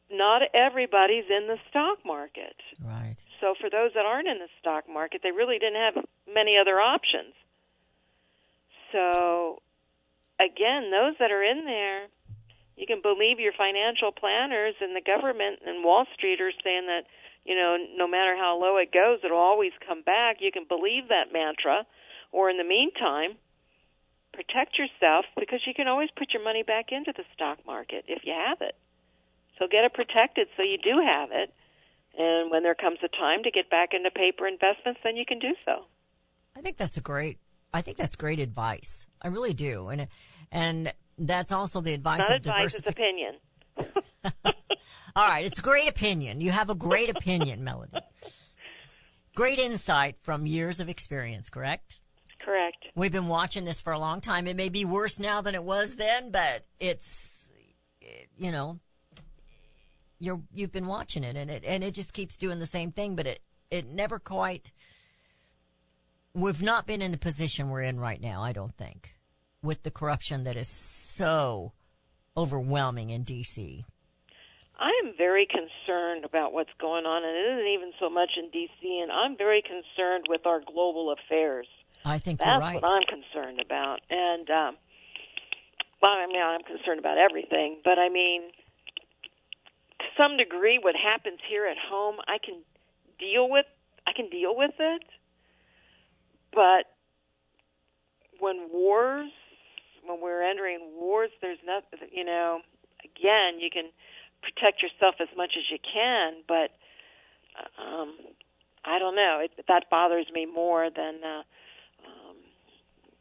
Not 0.09 0.43
everybody's 0.53 1.25
in 1.29 1.47
the 1.47 1.57
stock 1.69 2.05
market. 2.05 2.55
Right. 2.79 3.17
So 3.41 3.53
for 3.59 3.69
those 3.69 3.91
that 3.95 4.05
aren't 4.05 4.27
in 4.27 4.39
the 4.39 4.47
stock 4.59 4.85
market, 4.87 5.21
they 5.23 5.31
really 5.31 5.59
didn't 5.59 5.81
have 5.81 6.05
many 6.31 6.55
other 6.57 6.79
options. 6.79 7.33
So 8.91 9.61
again, 10.39 10.91
those 10.91 11.15
that 11.19 11.31
are 11.31 11.43
in 11.43 11.65
there, 11.65 12.07
you 12.77 12.87
can 12.87 13.01
believe 13.01 13.39
your 13.39 13.53
financial 13.53 14.11
planners 14.11 14.75
and 14.79 14.95
the 14.95 15.01
government 15.01 15.59
and 15.65 15.83
Wall 15.83 16.05
Street 16.13 16.39
are 16.39 16.51
saying 16.63 16.87
that, 16.87 17.03
you 17.45 17.55
know, 17.55 17.77
no 17.95 18.07
matter 18.07 18.35
how 18.35 18.57
low 18.59 18.77
it 18.77 18.91
goes, 18.91 19.19
it'll 19.23 19.37
always 19.37 19.71
come 19.87 20.01
back. 20.01 20.37
You 20.39 20.51
can 20.51 20.65
believe 20.67 21.09
that 21.09 21.31
mantra. 21.31 21.85
Or 22.31 22.49
in 22.49 22.57
the 22.57 22.65
meantime, 22.65 23.37
protect 24.33 24.77
yourself 24.77 25.25
because 25.39 25.61
you 25.65 25.73
can 25.73 25.87
always 25.87 26.09
put 26.17 26.33
your 26.33 26.43
money 26.43 26.63
back 26.63 26.91
into 26.91 27.13
the 27.15 27.23
stock 27.33 27.59
market 27.65 28.05
if 28.07 28.25
you 28.25 28.33
have 28.33 28.57
it. 28.61 28.75
So 29.57 29.67
get 29.71 29.85
it 29.85 29.93
protected 29.93 30.47
so 30.57 30.63
you 30.63 30.77
do 30.77 30.99
have 30.99 31.29
it. 31.31 31.53
And 32.17 32.49
when 32.49 32.63
there 32.63 32.75
comes 32.75 32.97
a 33.03 33.07
time 33.07 33.43
to 33.43 33.51
get 33.51 33.69
back 33.69 33.89
into 33.93 34.09
paper 34.09 34.47
investments, 34.47 34.99
then 35.03 35.15
you 35.15 35.25
can 35.25 35.39
do 35.39 35.53
so. 35.63 35.85
I 36.57 36.61
think 36.61 36.77
that's 36.77 36.97
a 36.97 37.01
great. 37.01 37.37
I 37.73 37.81
think 37.81 37.97
that's 37.97 38.15
great 38.15 38.39
advice. 38.39 39.05
I 39.21 39.27
really 39.27 39.53
do, 39.53 39.89
and 39.89 40.07
and 40.49 40.93
that's 41.17 41.51
also 41.51 41.81
the 41.81 41.93
advice 41.93 42.21
Not 42.21 42.31
of 42.31 42.37
advice, 42.37 42.73
it's 42.73 42.87
opinion. 42.87 43.35
All 45.15 45.27
right, 45.27 45.45
it's 45.45 45.59
a 45.59 45.61
great 45.61 45.89
opinion. 45.89 46.41
You 46.41 46.51
have 46.51 46.69
a 46.69 46.75
great 46.75 47.09
opinion, 47.09 47.63
Melody. 47.63 47.99
Great 49.35 49.59
insight 49.59 50.15
from 50.21 50.45
years 50.45 50.79
of 50.79 50.89
experience. 50.89 51.49
Correct. 51.49 51.95
Correct. 52.39 52.85
We've 52.95 53.11
been 53.11 53.27
watching 53.27 53.65
this 53.65 53.81
for 53.81 53.91
a 53.91 53.99
long 53.99 54.21
time. 54.21 54.47
It 54.47 54.55
may 54.55 54.69
be 54.69 54.85
worse 54.85 55.19
now 55.19 55.41
than 55.41 55.55
it 55.55 55.63
was 55.63 55.95
then, 55.95 56.31
but 56.31 56.65
it's, 56.79 57.43
you 58.37 58.51
know, 58.51 58.79
you're 60.19 60.41
you've 60.53 60.71
been 60.71 60.87
watching 60.87 61.23
it, 61.23 61.35
and 61.35 61.49
it 61.49 61.63
and 61.65 61.83
it 61.83 61.93
just 61.93 62.13
keeps 62.13 62.37
doing 62.37 62.59
the 62.59 62.65
same 62.65 62.91
thing, 62.91 63.15
but 63.15 63.27
it 63.27 63.39
it 63.71 63.87
never 63.87 64.19
quite. 64.19 64.71
We've 66.33 66.61
not 66.61 66.85
been 66.85 67.01
in 67.01 67.11
the 67.11 67.17
position 67.17 67.69
we're 67.69 67.81
in 67.81 67.99
right 67.99 68.21
now. 68.21 68.43
I 68.43 68.51
don't 68.51 68.75
think, 68.75 69.15
with 69.61 69.83
the 69.83 69.91
corruption 69.91 70.43
that 70.43 70.57
is 70.57 70.67
so 70.67 71.73
overwhelming 72.37 73.09
in 73.09 73.23
D.C. 73.23 73.85
I 74.77 74.91
am 75.03 75.13
very 75.17 75.47
concerned 75.47 76.25
about 76.25 76.51
what's 76.53 76.73
going 76.79 77.05
on, 77.05 77.23
and 77.23 77.31
it 77.31 77.45
isn't 77.53 77.71
even 77.73 77.91
so 77.99 78.09
much 78.09 78.31
in 78.37 78.49
D.C., 78.49 78.99
and 79.01 79.11
I'm 79.11 79.37
very 79.37 79.61
concerned 79.61 80.25
with 80.27 80.45
our 80.45 80.59
global 80.59 81.13
affairs. 81.15 81.67
I 82.03 82.19
think 82.19 82.39
That's 82.39 82.49
you're 82.49 82.59
right. 82.59 82.81
what 82.81 82.91
I'm 82.91 83.07
concerned 83.07 83.61
about. 83.61 84.01
And, 84.09 84.49
um, 84.49 84.77
well, 86.01 86.11
I 86.11 86.27
mean, 86.27 86.41
I'm 86.41 86.63
concerned 86.63 86.99
about 86.99 87.17
everything, 87.17 87.79
but 87.83 87.97
I 87.97 88.09
mean, 88.09 88.51
to 89.99 90.05
some 90.17 90.37
degree, 90.37 90.77
what 90.81 90.95
happens 90.95 91.39
here 91.49 91.65
at 91.65 91.77
home, 91.77 92.17
I 92.27 92.37
can 92.43 92.61
deal 93.17 93.49
with. 93.49 93.65
I 94.05 94.13
can 94.13 94.29
deal 94.29 94.55
with 94.55 94.75
it, 94.77 95.01
but 96.53 96.85
when 98.39 98.69
wars, 98.71 99.31
when 100.05 100.21
we're 100.21 100.43
entering 100.43 100.79
wars, 100.93 101.31
there's 101.41 101.57
nothing. 101.65 102.07
You 102.11 102.23
know, 102.23 102.59
again, 103.01 103.59
you 103.59 103.69
can 103.73 103.89
protect 104.45 104.81
yourself 104.85 105.15
as 105.19 105.27
much 105.35 105.53
as 105.57 105.65
you 105.73 105.79
can, 105.81 106.45
but 106.47 106.69
um, 107.81 108.13
I 108.85 108.99
don't 108.99 109.15
know. 109.15 109.41
It, 109.43 109.51
that 109.67 109.89
bothers 109.89 110.27
me 110.33 110.45
more 110.45 110.89
than. 110.93 111.15
Uh, 111.25 111.41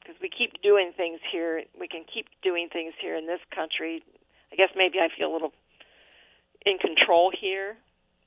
because 0.05 0.21
we 0.21 0.29
keep 0.29 0.61
doing 0.63 0.93
things 0.97 1.19
here. 1.33 1.63
We 1.81 1.89
can 1.89 2.05
keep 2.13 2.27
doing 2.43 2.69
things 2.71 2.93
here 3.01 3.17
in 3.17 3.27
this 3.27 3.41
country. 3.55 4.03
I 4.53 4.57
guess 4.57 4.69
maybe 4.77 4.99
I 4.99 5.09
feel 5.17 5.31
a 5.31 5.33
little 5.33 5.53
in 6.67 6.79
control 6.79 7.33
here, 7.39 7.77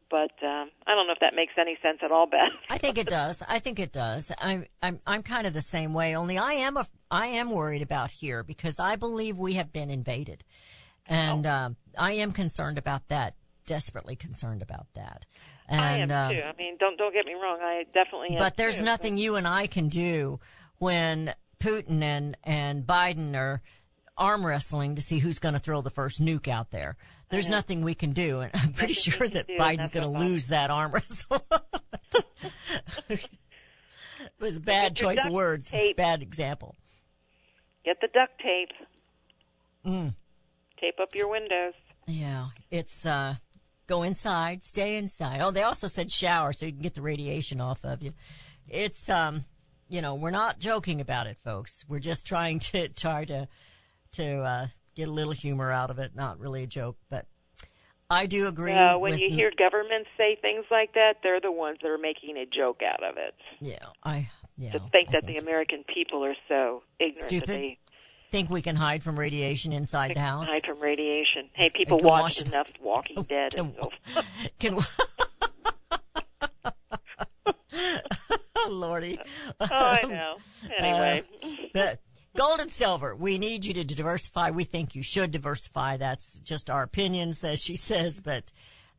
but 0.10 0.32
um, 0.44 0.72
I 0.88 0.96
don't 0.96 1.06
know 1.08 1.14
if 1.14 1.20
that 1.22 1.36
makes 1.36 1.54
any 1.60 1.78
sense 1.84 2.00
at 2.04 2.12
all, 2.12 2.26
Beth. 2.32 2.50
I 2.70 2.78
think 2.80 2.98
it 2.98 3.08
does. 3.08 3.44
I 3.48 3.60
think 3.60 3.80
it 3.80 3.92
does. 3.92 4.32
I'm 4.40 4.66
I'm 4.82 5.00
I'm 5.06 5.22
kind 5.24 5.46
of 5.46 5.54
the 5.54 5.62
same 5.62 5.94
way. 5.94 6.16
Only 6.16 6.38
I 6.38 6.54
am 6.54 6.78
a 6.78 6.88
I 7.12 7.28
am 7.28 7.52
worried 7.52 7.84
about 7.84 8.10
here 8.12 8.44
because 8.44 8.80
I 8.80 8.96
believe 8.96 9.38
we 9.38 9.54
have 9.54 9.72
been 9.72 9.90
invaded, 9.92 10.44
and 11.06 11.46
Oh. 11.46 11.52
um, 11.52 11.76
I 11.98 12.14
am 12.14 12.32
concerned 12.32 12.78
about 12.78 13.08
that. 13.10 13.36
Desperately 13.66 14.16
concerned 14.16 14.62
about 14.62 14.88
that. 14.94 15.26
And, 15.68 15.82
I 15.82 15.98
am 15.98 16.12
um, 16.12 16.34
too. 16.34 16.42
I 16.42 16.56
mean, 16.58 16.78
don't 16.80 16.98
don't 16.98 17.14
get 17.14 17.26
me 17.26 17.34
wrong. 17.34 17.60
I 17.62 17.84
definitely 17.94 18.30
am. 18.32 18.38
but 18.38 18.56
there's 18.56 18.80
too. 18.80 18.86
nothing 18.86 19.18
you 19.18 19.36
and 19.36 19.46
I 19.48 19.68
can 19.68 19.90
do 19.90 20.40
when 20.78 21.34
Putin 21.60 22.02
and 22.02 22.38
and 22.44 22.86
Biden 22.86 23.36
are 23.36 23.62
arm 24.18 24.46
wrestling 24.46 24.96
to 24.96 25.02
see 25.02 25.20
who's 25.20 25.40
going 25.40 25.54
to 25.54 25.60
throw 25.60 25.82
the 25.82 25.90
first 25.90 26.22
nuke 26.22 26.48
out 26.48 26.72
there. 26.72 26.96
There's 27.30 27.50
nothing 27.50 27.82
we 27.82 27.94
can 27.94 28.14
do, 28.14 28.40
and 28.40 28.52
I'm 28.54 28.72
pretty 28.74 28.94
Nothing 28.94 29.12
sure 29.12 29.28
that 29.28 29.48
do, 29.48 29.58
Biden's 29.58 29.90
going 29.90 30.12
to 30.12 30.20
lose 30.20 30.48
that 30.48 30.72
arm 30.72 30.94
wrestle. 30.94 31.46
it 33.10 33.30
was 34.40 34.58
a 34.58 34.62
bad 34.62 34.96
choice 34.96 35.24
of 35.26 35.34
words. 35.34 35.70
tape. 35.70 35.98
Bad 35.98 36.22
example. 36.22 36.76
Get 37.84 38.00
the 38.00 38.08
duct 38.14 38.40
tape. 38.40 38.72
Mm. 39.86 40.16
Tape 40.80 41.00
up 41.02 41.10
your 41.16 41.30
windows. 41.30 41.74
Yeah, 42.08 42.48
it's 42.72 43.06
uh, 43.06 43.36
go 43.88 44.04
inside, 44.04 44.64
stay 44.64 44.98
inside. 44.98 45.42
Oh, 45.42 45.52
they 45.52 45.64
also 45.64 45.88
said 45.88 46.12
shower 46.12 46.54
so 46.54 46.66
you 46.66 46.72
can 46.72 46.82
get 46.82 46.96
the 46.96 47.02
radiation 47.02 47.60
off 47.62 47.84
of 47.84 48.02
you. 48.02 48.12
It's 48.68 49.10
um, 49.10 49.44
you 49.90 50.02
know, 50.02 50.16
we're 50.16 50.32
not 50.32 50.60
joking 50.60 51.02
about 51.02 51.28
it, 51.28 51.38
folks. 51.44 51.86
We're 51.88 52.00
just 52.00 52.26
trying 52.26 52.60
to 52.72 52.90
try 52.90 53.26
to 53.26 53.48
to 54.14 54.42
uh, 54.42 54.68
get 54.96 55.08
a 55.08 55.12
little 55.12 55.34
humor 55.34 55.72
out 55.72 55.90
of 55.90 56.00
it. 56.00 56.16
Not 56.16 56.40
really 56.40 56.64
a 56.64 56.68
joke, 56.68 56.98
but 57.10 57.26
I 58.10 58.26
do 58.26 58.48
agree. 58.48 58.74
Uh, 58.74 58.98
when 58.98 59.18
you 59.18 59.30
hear 59.30 59.52
governments 59.58 60.10
say 60.18 60.38
things 60.42 60.66
like 60.72 60.94
that, 60.94 61.16
they're 61.24 61.42
the 61.42 61.52
ones 61.52 61.80
that 61.82 61.90
are 61.90 61.98
making 61.98 62.38
a 62.38 62.46
joke 62.46 62.82
out 62.82 63.04
of 63.04 63.18
it. 63.18 63.36
yeah, 63.60 63.86
I 64.04 64.30
yeah, 64.58 64.72
to 64.72 64.80
think 64.92 65.10
I 65.10 65.14
that 65.14 65.26
the 65.26 65.38
American 65.38 65.84
people 65.94 66.24
are 66.24 66.36
so 66.48 66.84
ignorant 67.00 67.30
Stupid. 67.30 67.50
that 67.50 67.54
they 67.54 67.78
think 68.32 68.50
we 68.50 68.62
can 68.62 68.76
hide 68.76 69.04
from 69.04 69.18
radiation 69.18 69.74
inside 69.74 70.16
the 70.16 70.20
house. 70.20 70.48
hide 70.48 70.66
from 70.66 70.80
radiation. 70.80 71.50
Hey, 71.54 71.70
people 71.74 71.98
can 72.00 72.08
watch 72.08 72.22
wash 72.22 72.42
enough 72.42 72.68
Walking 72.82 73.24
Dead 73.24 73.56
and 73.56 73.74
so. 73.80 74.22
Can 74.60 74.80
oh, 78.56 78.68
Lordy. 78.70 79.20
Oh, 79.60 79.68
I 79.72 80.02
know. 80.04 80.36
Anyway, 80.78 81.24
Uh, 81.44 81.48
the, 81.74 82.00
Gold 82.36 82.60
and 82.60 82.72
silver. 82.72 83.16
We 83.16 83.40
need 83.40 83.66
you 83.66 83.74
to 83.74 83.84
diversify. 83.84 84.52
We 84.52 84.64
think 84.64 84.94
you 84.94 85.02
should 85.02 85.32
diversify. 85.32 85.98
That's 85.98 86.40
just 86.42 86.70
our 86.70 86.84
opinions, 86.84 87.44
as 87.44 87.60
she 87.60 87.76
says, 87.76 88.22
but 88.22 88.52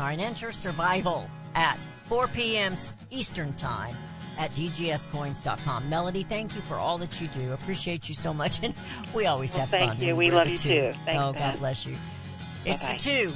Financial 0.00 0.50
survival 0.50 1.28
at 1.54 1.76
4 2.08 2.26
p.m. 2.28 2.72
Eastern 3.10 3.52
Time 3.52 3.94
at 4.38 4.50
dgscoins.com. 4.52 5.90
Melody, 5.90 6.22
thank 6.22 6.54
you 6.54 6.62
for 6.62 6.76
all 6.76 6.96
that 6.96 7.20
you 7.20 7.26
do. 7.28 7.52
Appreciate 7.52 8.08
you 8.08 8.14
so 8.14 8.32
much. 8.32 8.60
And 8.62 8.72
we 9.14 9.26
always 9.26 9.52
Well, 9.52 9.60
have 9.60 9.68
thank 9.68 9.92
fun. 9.98 10.02
you. 10.02 10.16
We 10.16 10.30
love 10.30 10.48
you 10.48 10.56
two. 10.56 10.68
too. 10.70 10.92
Thanks, 11.04 11.22
oh, 11.22 11.34
God 11.34 11.58
bless 11.58 11.84
you. 11.84 11.96
It's 12.64 12.82
Bye-bye. 12.82 12.94
the 12.96 12.98
two. 13.02 13.32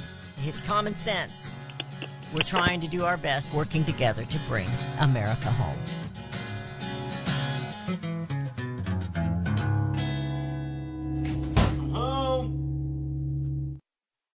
It's 0.47 0.63
common 0.63 0.95
sense. 0.95 1.53
We're 2.33 2.41
trying 2.41 2.79
to 2.79 2.87
do 2.87 3.05
our 3.05 3.17
best 3.17 3.53
working 3.53 3.83
together 3.83 4.25
to 4.25 4.39
bring 4.47 4.67
America 4.99 5.51
home. 5.51 5.77